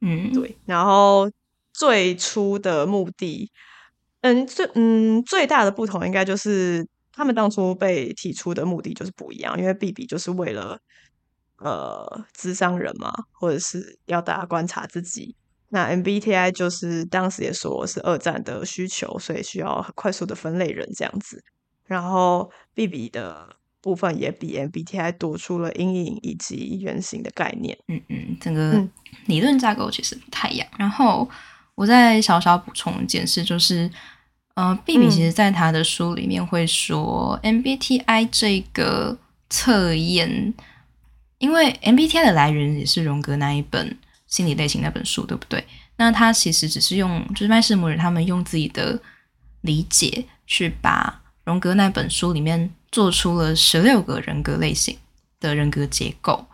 [0.00, 0.56] 嗯，对。
[0.64, 1.30] 然后
[1.78, 3.50] 最初的目的。
[4.20, 10.80] 嗯，最嗯最大的不同应该就是他们当初被提出的目的就是不一样，因为 B B 就是为了
[11.58, 15.36] 呃智商人嘛，或者是要大家观察自己。
[15.68, 21.40] 那 M B T I 就是当时也说是二战的需求，所以需要很快速的分类人这样子。
[21.84, 27.78] 然后 B B 的部分也比 M B T I 多出了阴影以及原型的概念。
[27.86, 28.84] 嗯嗯，整个
[29.26, 30.66] 理论架构其实不太一样。
[30.76, 31.30] 然后。
[31.78, 33.88] 我再小小补充一件事，就是，
[34.54, 39.16] 呃，B B 其实在他的书里面会说，M B T I 这个
[39.48, 40.52] 测验，
[41.38, 45.64] 因为 M B T I 的来源也是荣格那一本心理类型那本书，对不对？
[45.98, 49.00] 那他其实只是用，就是麦士摩尔他们用自己的
[49.60, 54.98] 理解去把荣格那本书里面做出了十六个人格类型
[55.38, 56.44] 的人格结构，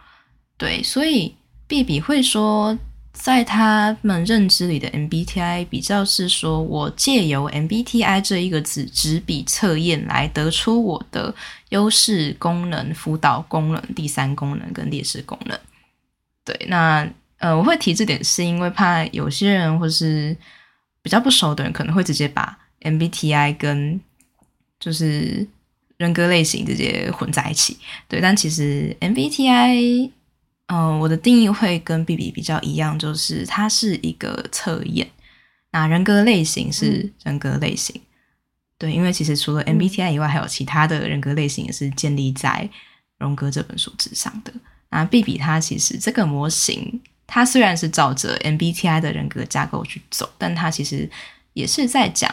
[0.59, 1.35] 对，所以
[1.67, 2.79] B B 会说。
[3.15, 11.33] 在他们认知里的 MBTI 比较是说，我借由 MBTI 这一个纸纸笔测验来得出我的
[11.69, 15.59] 优势功能、辅导功能、第三功能跟劣势功能。
[16.45, 20.37] 对，那呃，我会提这点是因为怕有些人或是
[21.01, 23.99] 比较不熟的人可能会直接把 MBTI 跟
[24.79, 25.47] 就是
[25.97, 27.79] 人格类型直接混在一起。
[28.09, 30.11] 对，但其实 MBTI。
[30.69, 35.07] 嗯，我的定义会跟 B B 比较一样，就是它是一个测验。
[35.73, 38.01] 那人格类型是人格类型，
[38.79, 42.69] 对，因为其实除了 M B T I 以外，还有其他的人格类型也是建立在
[43.19, 44.53] 荣格这本书之上的。
[44.91, 51.11] 那 B B 它其实这个模型，它虽然是照着 M B T I 的人格架构去走，但它其实
[51.53, 52.33] 也是在讲，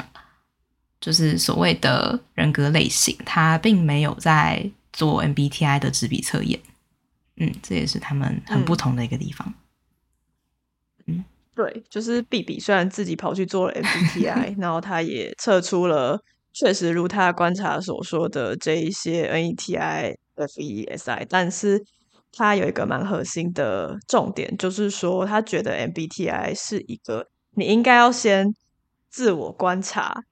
[1.01, 4.63] 就是所谓的人格类型，它并没有在
[4.93, 6.59] 做 M B T I 的纸笔测验。
[7.41, 9.51] 嗯，这也是他们很不同的一个地方。
[11.07, 11.25] 嗯，
[11.55, 16.21] 对，就是 B B 虽然自己跑去做了 M B T I， 然后他也测出了
[16.53, 21.83] 确实如他观察所说的这一些 NETI、FESI，但是
[22.31, 28.53] 他有一个蛮核心的重点，就是说他觉得 MBTI 是一个你应该要先
[29.09, 30.23] 自我观察，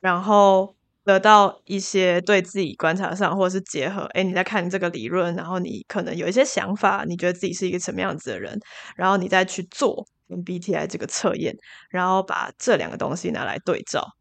[0.00, 0.74] 然后
[1.08, 8.58] 得到一些对自己观察上，或者是结合，哎，你在看这个理论，然后你可能有一些想法，你觉得自己是一个什么样子的人，
[8.94, 11.56] 然后你再去做 MBTI 这个测验，
[11.88, 14.17] 然后把这两个东西拿来对照。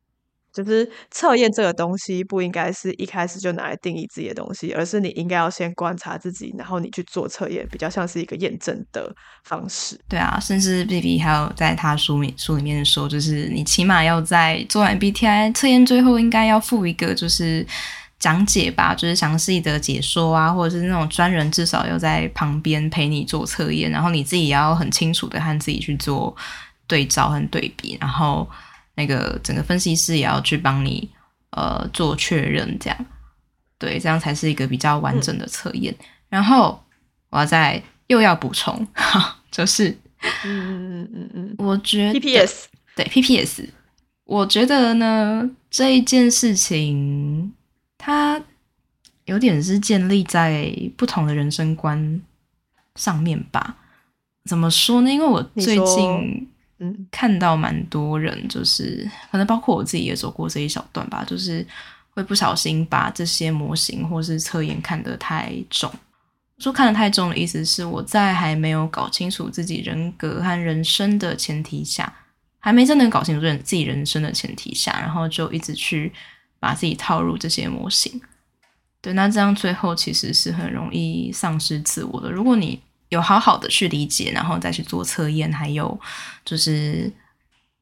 [0.64, 10.00] 就是测验这个东西不应该是一开始就拿来定义自己的东西，而是你应该要先观察自己，然后你去做测验，比较像是一个验证的方式。
[10.10, 17.66] 对啊，甚至 B B 还有在他书里书里面说，就是你起码要在做完 B T I 测验最后，应该要附一个就是
[18.20, 26.36] 讲解吧，就是详细的解说啊，或者是那种专人至少要在旁边陪你做测验，然后你自己也要很清楚的和自己去做
[26.88, 28.50] 对照和对比，然后。
[28.98, 31.08] 那个整个分析师也要去帮你
[31.52, 33.06] 呃做确认，这样
[33.78, 35.96] 对，这样才是一个比较完整的测验。
[36.30, 36.84] 然后
[37.30, 38.86] 我要再又要补充，
[39.52, 39.90] 就是
[40.44, 43.70] 嗯嗯嗯嗯，我觉得 PPS 对 PPS，
[44.24, 47.54] 我觉得呢这一件事情
[48.00, 48.42] 它
[49.26, 52.20] 有点是建立在不同的人生观
[52.96, 53.78] 上面吧？
[54.46, 55.12] 怎么说呢？
[55.12, 56.50] 因为我最近。
[56.80, 61.66] 嗯，看到蛮多人，就是可能包括我自己也走过这一小段吧，就是
[62.12, 65.92] 会不小心把这些模型或是测验看得太重。
[66.60, 72.12] 说看得太重的意思是，我在还没有搞清楚自己人格和人生的前提下，
[72.60, 76.12] 还没真的搞清楚自己人生的前提下，然后就一直去
[76.60, 78.20] 把自己套入这些模型。
[79.02, 82.32] 对，那这样最后其实是很容易丧失自我的。
[82.32, 85.98] 如果你有好好的去理解，然后再去做测验，还有
[86.44, 87.10] 就是，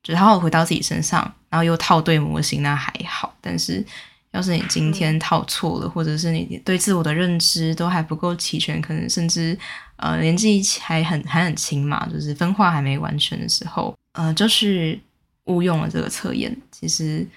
[0.03, 3.35] 就是好好回到自己身上，然后又套对模型，那还好。
[3.41, 3.83] 但是，
[4.31, 9.57] 要是你今天套错了，或者是你对自我的认知都还不够齐全，可能甚至
[9.95, 14.99] 呃年纪还很还很轻嘛，就是分化还没完全的时候，呃，就是
[15.45, 16.55] 误用了这个测验。
[16.71, 17.27] 其实，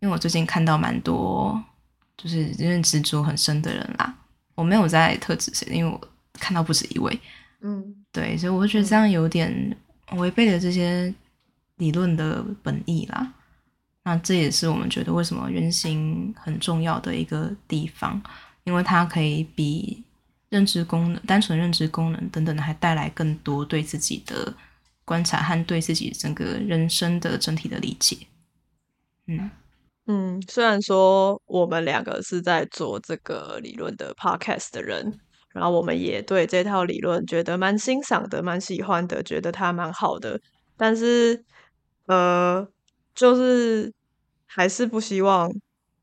[0.00, 1.58] 因为我最近看到蛮多
[2.18, 4.14] 就是认知执着很深的人啦，
[4.54, 5.98] 我没有在特指谁，因为我。
[6.38, 7.20] 看到不止一位，
[7.60, 9.76] 嗯，对，所以我觉得这样有点
[10.12, 11.12] 违背了这些
[11.76, 13.32] 理论的本意啦。
[14.04, 18.22] 那这也是我们觉得为什么原型很重要的一个地方，
[18.64, 20.04] 因为它可以比
[20.48, 24.54] 认知功能、单纯认知功能等等的，还带来更多对自己的
[25.04, 28.16] 观察和对自己整个人生的整体的理解。
[29.26, 29.50] 嗯
[30.06, 35.18] 嗯，虽然说我们两个是在做这个理论的 podcast 的人。
[35.56, 40.38] 然后我们也对这套理论觉得蛮欣赏的，蛮喜欢的，觉得它蛮好的。
[40.76, 41.42] 但是，
[42.04, 42.66] 呃，
[43.14, 43.90] 就是
[44.44, 45.50] 还是不希望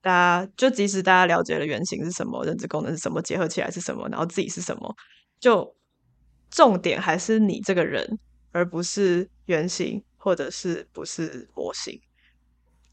[0.02, 4.96] 大家，就即使大家了解了原型是什么，认知功能是什么，结合起来是什么，然后自己是什么，
[5.39, 5.76] 就
[6.50, 8.20] 重点还是你这个人，
[8.52, 12.00] 而不是原型或者是不是模型。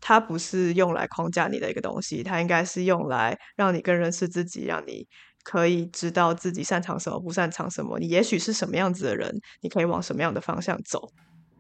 [0.03, 5.07] 它不是用来框架你的一个东西，它应该是用来让你更认识自己，让你。
[5.43, 7.99] 可以知道自己擅长什么，不擅长什么。
[7.99, 11.11] 你也许是什么样子的人，你可以往什么样的方向走，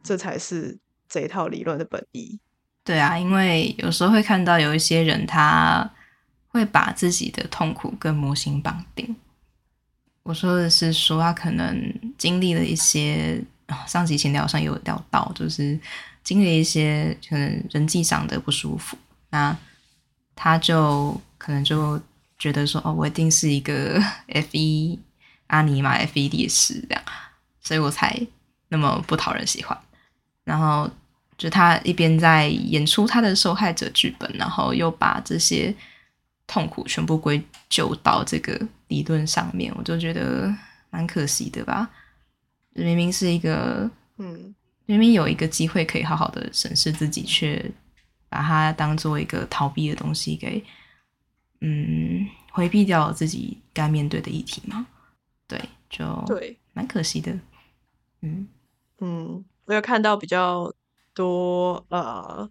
[0.03, 2.39] 这才是这一套理论的本意。
[2.85, 5.91] 对啊，因为有时候会看到有一些人，他
[6.49, 9.17] 会把自己的痛苦跟模型绑定。
[10.23, 13.43] 我说的是说，他可能经历了一些，
[13.87, 15.79] 上集前聊上有聊到，就是
[16.23, 18.99] 经历一些可能人际上的不舒服，
[19.31, 19.57] 那
[20.37, 21.99] 他就可能就。
[22.41, 24.99] 觉得说哦，我一定是一个 F 一
[25.49, 27.03] 阿尼玛 F 一烈士这样，
[27.61, 28.19] 所以我才
[28.69, 29.79] 那么不讨人喜欢。
[30.43, 30.91] 然后
[31.37, 35.73] 就他一边在演出他的受害者剧本，然后又把这些
[36.47, 40.53] 痛苦全部归咎到这个理论上面，我就觉得
[40.89, 41.89] 蛮可惜的吧。
[42.73, 44.55] 明明是一个，嗯，
[44.87, 47.71] 明明有一个机会可以好好的审视自己，却
[48.31, 50.65] 把它当做一个逃避的东西给。
[51.61, 54.87] 嗯，回避掉自己该面对的议题吗？
[55.47, 57.39] 对，就对，蛮可惜的。
[58.23, 58.49] 嗯
[59.01, 60.73] 嗯，我有看到比较
[61.15, 62.51] 多呃，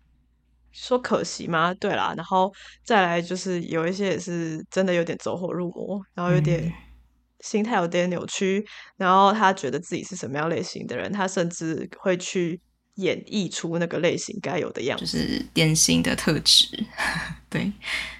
[0.71, 1.73] 说可惜吗？
[1.73, 2.53] 对啦，然后
[2.83, 6.71] 再来就是有一些也是真的有点走火入魔，然后有点
[7.39, 8.65] 心态有点扭曲，
[8.97, 12.61] 然后他觉得自己是什么样类型的人，他甚至会去。
[12.99, 16.67] 演绎出那个类型该有的样子，就是典型的特质，
[17.49, 17.71] 对，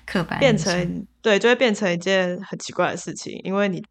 [0.05, 3.83] 刻板变成对，就会变成一件很奇怪的事情，因为你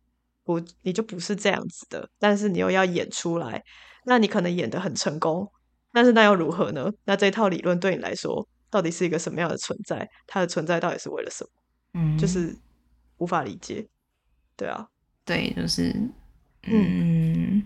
[0.44, 3.62] 不，你就不是这样子的，但是你又要演出来，
[4.04, 5.46] 那你可能演的很成功，
[5.92, 6.90] 但是那又如何呢？
[7.04, 10.08] 那这套理论对你来说到底是一个什么样的存在？
[10.26, 11.50] 它的存在到底是为了什么？
[11.94, 12.56] 嗯，就是
[13.18, 13.86] 无法理解。
[14.56, 14.88] 对啊，
[15.24, 15.94] 对，就是
[16.64, 17.62] 嗯，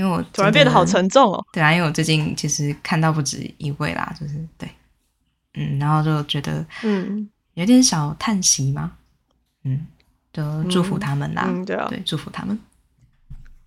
[0.00, 1.46] 因为我突然变得好沉重哦。
[1.52, 4.66] 对啊，因为我最近其实看到不止一位啦，就是对，
[5.52, 8.92] 嗯，然后就觉得嗯有点小叹息嘛，
[9.64, 9.86] 嗯，
[10.32, 12.58] 就祝福他们啦，嗯，对啊，对，祝福他们，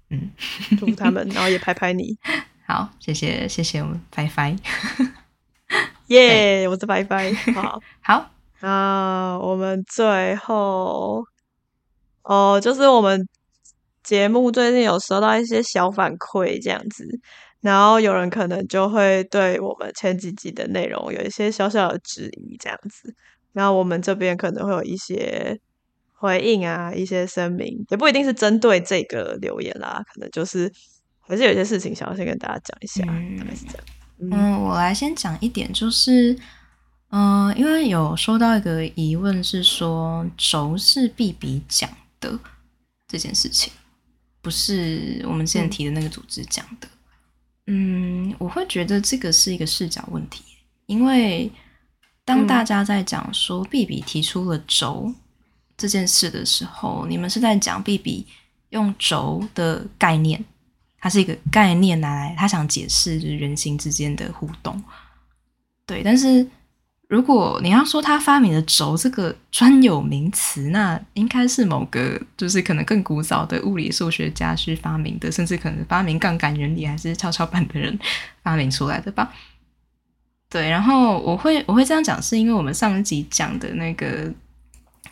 [0.10, 0.32] 嗯，
[0.80, 2.18] 祝福他们，然后也拍拍你。
[2.66, 4.56] 好，谢谢谢谢我们拜拜，
[6.08, 8.32] 耶，我是拜拜，好 好，
[8.62, 11.24] 那我们最后
[12.24, 13.28] 哦，就是我们
[14.04, 17.08] 节目最近有收到一些小反馈，这样子，
[17.62, 23.16] 然后有人可能就会对我们前几集的内容有一些小小的质疑，这样子，
[23.54, 25.58] 然后我们这边可能会有一些
[26.14, 30.72] 回应啊，一些声明，也不一定是针对这个留言啦，可能就是
[31.22, 33.84] 还是有些事情想要先跟大家讲一下，大概是这样。
[34.32, 36.38] 嗯，我来先讲一点，就是，
[37.10, 41.90] 嗯、因为有收到一个疑问是说，轴是必比讲
[42.22, 42.40] 的
[43.08, 43.74] 这件事情，
[44.44, 46.88] 不是我们之前提的那个组织讲的。
[47.66, 50.44] 嗯，我会觉得这个是一个视角问题，
[50.86, 51.52] 因为
[52.24, 55.12] 当大家在讲说毕比提出了轴
[55.76, 58.28] 这件事的时候，你们是在讲毕比
[58.70, 60.44] 用轴的概念。
[61.00, 64.82] 它是一个概念拿来，他想解释就是人心之间的互动，
[65.86, 66.02] 对。
[66.02, 66.48] 但是
[67.14, 77.98] 如果你要说他发明的轴这个专有名词，那应该是某个就是可能更古早的物理数学家去发明的，甚至可能发明杠杆原理还是跷跷板的人
[78.42, 79.32] 发明出来的吧。
[80.50, 84.34] 对，然后我会我会这样讲，是因为我们上一集讲的那个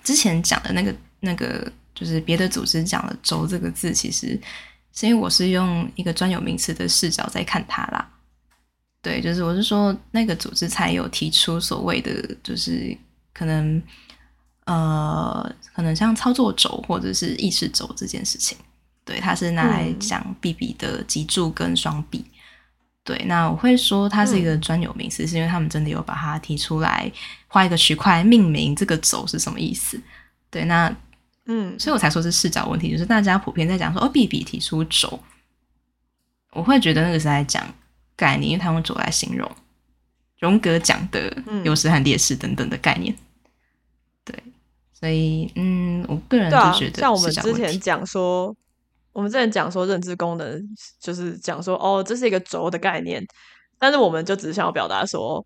[0.03, 4.39] 之前讲的那个那个就是别的组织讲了“轴”这个字，其实。
[4.93, 8.10] 是因为我是用一个专有名词的视角在看它啦，
[9.01, 12.95] 对，就是我是说那个组织才有提出所谓的，就是
[13.33, 13.81] 可能
[14.65, 18.57] 呃，可能像操作轴或者是意识轴这件事情，
[19.03, 22.23] 对，它是拿来讲 B B 的脊柱跟双臂，
[23.03, 27.11] 对，那我会说它是一个专有名词，是因为他们真的有把它提出来，
[27.47, 29.99] 画一个区块命名这个轴是什么意思，
[30.49, 30.95] 对，那。
[31.47, 35.19] 嗯，所以我才说是视角问题，就是大家普遍在讲说哦，B B 提出轴，
[36.51, 37.65] 我会觉得那个是在讲
[38.21, 39.51] 概念，因为他用轴来形容
[40.37, 43.15] 荣格讲的优势和劣势等等的概念。
[44.23, 44.35] 对，
[44.93, 48.55] 所以嗯，我个人就觉得、啊，像我们之前讲说，
[49.11, 50.63] 我们之前讲说认知功能，
[50.99, 53.25] 就是讲说哦，这是一个轴的概念，
[53.79, 55.43] 但是我们就只是想要表达说，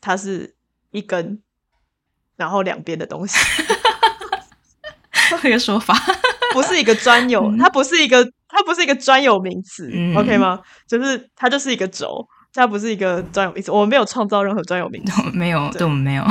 [0.00, 0.56] 它是
[0.90, 1.40] 一根，
[2.34, 3.38] 然后两边的东西。
[5.42, 5.94] 这个说法
[6.54, 10.60] 不是一个专有，它不是一个，它不是一个专有名词、嗯 o k 吗？
[10.86, 13.72] 就是它就是一个轴，它不是一个专有名词。
[13.72, 16.24] 我们没有创造任何专有名词， 没有，对我们没有，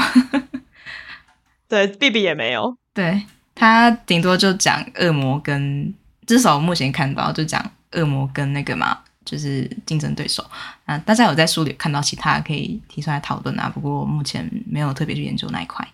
[1.67, 5.93] 对，B B 也没有，对他顶多就讲恶魔跟，
[6.25, 7.61] 至少目前看到就讲
[7.91, 10.43] 恶魔跟那个嘛，就是竞争对手。
[10.85, 15.85] 啊，大家有在书里看到其他可以提出来讨论啊，不过目前没有特别去研究那一块。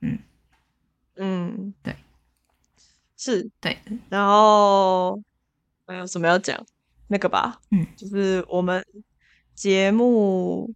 [0.00, 0.18] 嗯
[1.16, 1.94] 嗯，对。
[3.32, 3.76] 是对，
[4.08, 5.20] 然后
[5.86, 6.58] 还有什么要讲？
[7.08, 8.84] 那个吧，嗯，就是我们
[9.54, 10.68] 节目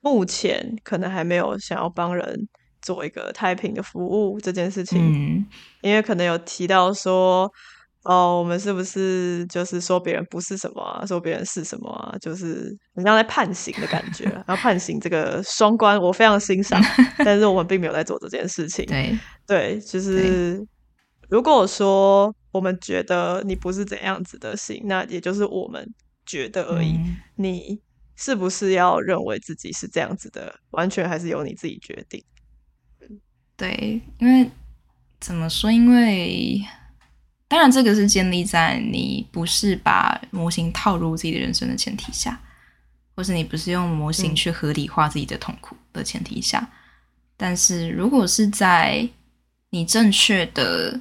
[0.00, 2.48] 目前可能还没有想要帮人
[2.80, 5.46] 做一个太平的服务这件事情，嗯，
[5.82, 7.52] 因为可能有提到说，
[8.04, 12.16] 哦，我们是不是就是说别人不是什么、啊，说别人是什么啊？
[12.18, 16.80] 就是很像在判刑的感觉， 然后判刑这个双关我非常欣赏，
[17.22, 20.66] 但是我们并没有在做这件事情，对，对，就是。
[21.28, 25.92] 如果说我们觉得你不是怎样子的心，那也就是我们
[26.24, 26.92] 觉得而已。
[26.92, 27.80] 嗯、你
[28.14, 32.22] 是不是要认为自己是这样子的，完全还是由你自己决定。
[33.56, 34.48] 对，因为
[35.20, 35.70] 怎么说？
[35.70, 36.64] 因为
[37.48, 42.40] 当然，这个是建立在你不是把模型套入自己的人生的前提下，
[43.16, 46.60] 或是你不是用模型去合理化自己的痛苦的前提下。
[46.60, 46.68] 嗯、
[47.36, 49.08] 但是如果是在
[49.70, 51.00] 你正确的。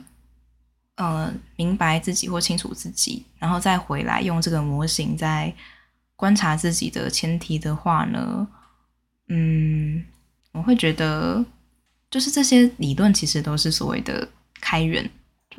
[0.96, 5.54] 呃，明白自己或清楚自己，然后再回来用这个模型在
[6.16, 8.48] 观察自己的前提的话呢，
[9.28, 10.02] 嗯，
[10.54, 11.44] 我会觉得，
[12.10, 14.26] 就是这些理论其实都是所谓的
[14.62, 15.10] 开源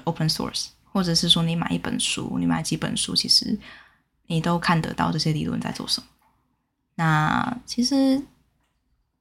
[0.04, 3.58] （open source），或者是说你买一本书，你买几本书，其实
[4.28, 6.06] 你都看得到这些理论在做什么。
[6.94, 8.22] 那其实，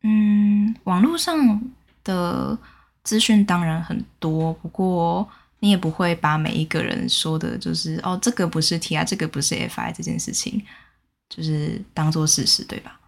[0.03, 1.61] 嗯，网络上
[2.05, 2.57] 的
[3.03, 5.29] 资讯当然很多，不过。
[5.59, 10.61] 你也不会把每一个人说的，就是哦，这个不是 T 啊，这个不是 FI 这件事情，
[11.29, 12.99] 就是当做事实，对吧？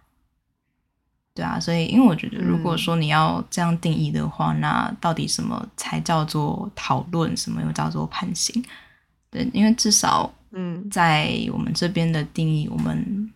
[1.34, 8.64] 对啊，所以因为我觉得，如果嗯说你要这样定义的话，那到底什么才叫做讨论，什么又叫做判刑？
[9.30, 13.32] 对，因为至少嗯在我们这边的定义，我们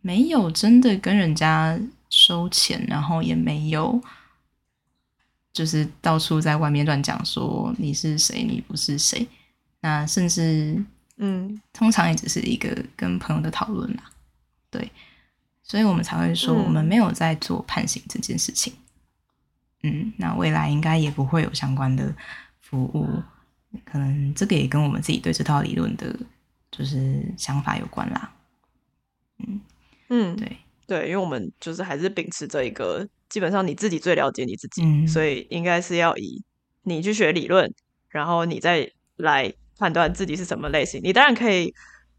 [0.00, 4.00] 没有真的跟人家收钱，然后也没有
[5.52, 9.26] 就是到处在外面乱讲说你是谁，你不是谁。
[9.80, 10.82] 那甚至
[11.16, 14.04] 嗯通常也只是一个跟朋友的讨论啦，
[14.70, 14.90] 对，
[15.62, 18.72] 所以我们才会说嗯我们没有在做判刑这件事情。
[19.82, 22.14] 嗯，那未来应该也不会有相关的
[22.60, 23.22] 服务，
[23.84, 26.16] 可能这个也跟我们自己对这套理论的，
[26.70, 28.32] 就是想法有关啦。
[29.38, 29.60] 嗯
[30.08, 36.44] 嗯，对，对，因为我们就是还是秉持着一个，基本上你自己最了解你自己，嗯所以应该是要以
[36.82, 37.72] 你去学理论，
[38.10, 41.00] 然后你再来判断自己是什么类型。
[41.02, 41.64] 你当然可以，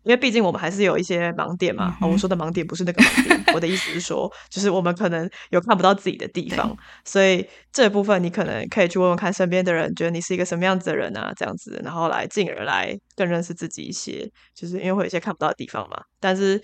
[0.02, 1.96] 因为毕竟我们还是有一些盲点嘛。
[2.02, 16.02] 哦我说的盲点不是那个盲点，我的意思是说，就是我们可能有看不到自己的地方，所以这部分你可能可以去问问看身边的人，觉得你是一个什么样子的人啊，这样子，然后来进而来更认识自己一些，就是因为会有一些看不到的地方嘛。
[16.20, 16.60] 但是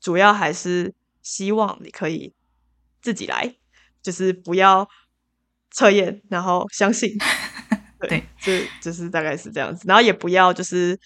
[0.00, 0.90] 主要还是
[1.20, 2.32] 希望你可以
[3.02, 3.54] 自己来，
[4.02, 4.88] 就是不要
[5.70, 7.10] 测验，然后相信。
[8.00, 10.98] 对，这就是大概是这样子，然后也不要就是。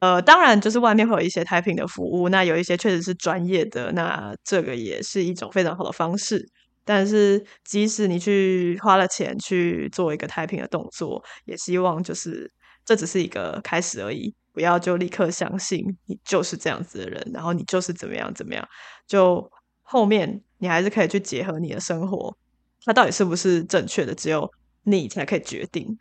[0.00, 6.48] 呃，当然，就是外面会有一些 typing 的服务，那有一些确实是专业的，那这个也是一种非常好的方式。
[6.84, 12.48] 但是，即使你去花了钱去做一个 typing 的动作，也希望就是
[12.84, 18.64] 这只是一个开始而已，不要就立刻相信你就是这样子的人，然后你就是怎么样怎么样。
[19.08, 19.50] 就
[19.82, 22.36] 后面你还是可以去结合你的生活，
[22.84, 24.50] 它到底是不是正确的，只有
[24.84, 25.98] 你才可以决定。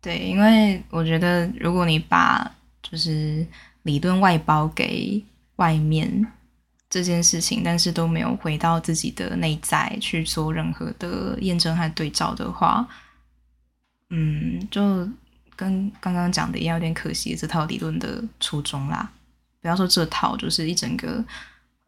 [0.00, 3.46] 对，因为我觉得如果你把就是
[3.82, 5.22] 理论外包给
[5.56, 6.26] 外面
[6.88, 12.88] 这件事情，但是都没有回到自己的内在去做任何的验证和对照的话，
[14.10, 15.08] 嗯，就
[15.56, 19.10] 跟刚刚讲的一样，有点可惜这套理论的初衷啦。
[19.60, 21.22] 不要说这套，就是一整个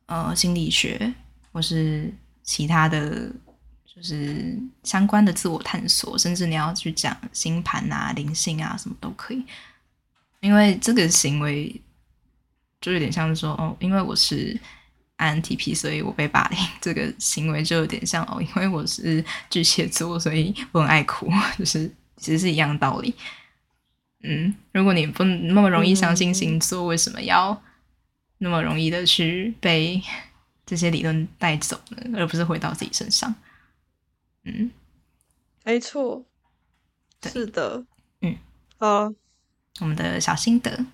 [0.06, 1.14] 呃心理学
[1.52, 3.30] 或是其他的。
[3.92, 9.44] 就是相关的自我探索，甚至你要去讲星盘啊、灵性啊，什么都可以。
[10.40, 11.78] 因为这个行为
[12.80, 14.58] 就有点像是说，哦，因为我是
[15.18, 16.58] INTP，所以我被霸凌。
[16.80, 21.28] 这个行为就有点像哦，因为我是巨蟹座，所以我很爱哭，
[21.58, 23.12] 就是其实是一样的道理。
[24.22, 27.60] 嗯，如果你不那么容易相信星座，为什么要
[28.38, 30.00] 那么容易的去被
[30.70, 32.16] 这些理论带走呢？
[32.16, 33.34] 而不是回到自己身上？
[34.44, 34.70] 嗯，
[35.64, 36.24] 没错，
[37.24, 37.84] 是的，
[38.20, 38.36] 嗯，
[38.78, 39.12] 好，
[39.80, 40.86] 我们的小心得，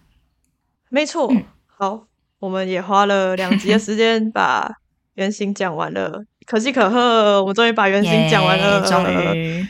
[0.89, 2.09] 没错，嗯好，
[2.39, 4.67] 我们也花了两集的时间 把
[5.13, 9.69] 原型讲完了，可喜可贺，我们终于把原型讲完了，耶终于，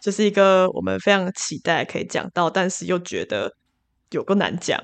[0.00, 3.54] 就是一个我们非常期待可以讲到，但是又觉得
[4.12, 4.82] 有个难讲，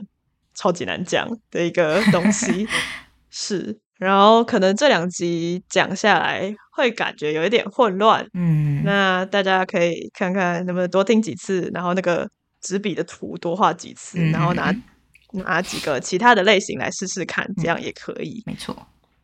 [0.53, 2.68] 超级难讲的一个东西，
[3.30, 3.80] 是。
[4.03, 12.28] 然后可能这两集讲下来会感觉有一点混乱，嗯，那大家可以看看能不能多听几次，然后那个
[12.61, 18.42] 纸笔的图多画几次，嗯然后拿嗯拿几个其他的类型来试试看，这样也可以。
[18.44, 18.76] 没错，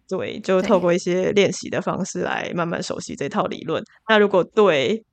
[0.09, 3.83] 对，就透过一些练习的方式来慢慢熟悉这套理论。
[4.09, 5.05] 那如果对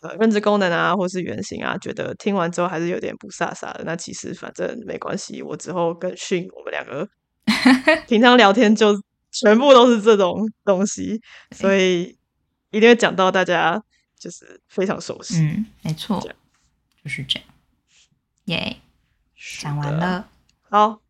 [0.00, 7.06] 呃认知功能啊，或是原型啊，觉得听完之后还是有点不飒飒的，那其实反正没关系，我之后跟训我们两个
[8.06, 8.94] 平常聊天就
[9.40, 11.20] 全部都是这种东西，
[11.52, 12.16] 所以
[12.70, 13.82] 一定会讲到大家
[14.18, 15.40] 就是非常熟悉。
[15.40, 16.20] 嗯，没错，
[17.02, 17.48] 就是这样，
[18.46, 18.80] 耶，
[19.34, 20.28] 是讲完，了，
[20.68, 21.00] 好，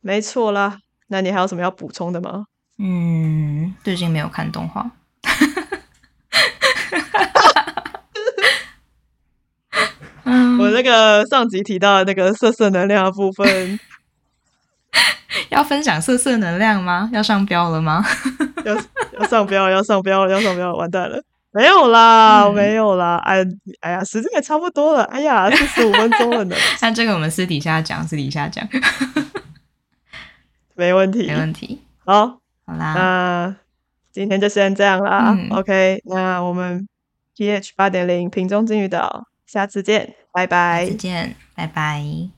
[0.00, 0.80] 没错啦。
[1.08, 2.46] 那你还有什么要补充的吗？
[2.78, 4.90] 嗯，最近没有看动画，
[10.24, 13.80] 嗯，我那个上集提到的那个色色能量的部分，
[15.50, 17.08] 要分享色色能量吗？
[17.12, 18.04] 要上标了吗？
[18.64, 18.74] 要
[19.18, 21.22] 要上标，要上标，要上标，完蛋了！
[21.52, 23.42] 没有啦，嗯没有啦，哎
[23.80, 28.66] 哎呀，时间也差不多了，哎呀，四十五分钟了呢， 那这个我们私底下讲，私底下讲，
[30.74, 31.80] 没问题，没问题。
[32.04, 32.26] 好，
[32.66, 33.56] 好啦，那
[34.12, 36.86] 今天就先这样啦、嗯 o k 那我们
[37.36, 40.92] PH 八点零瓶中金鱼岛，下次见，拜拜再。
[40.92, 42.28] 见，拜拜。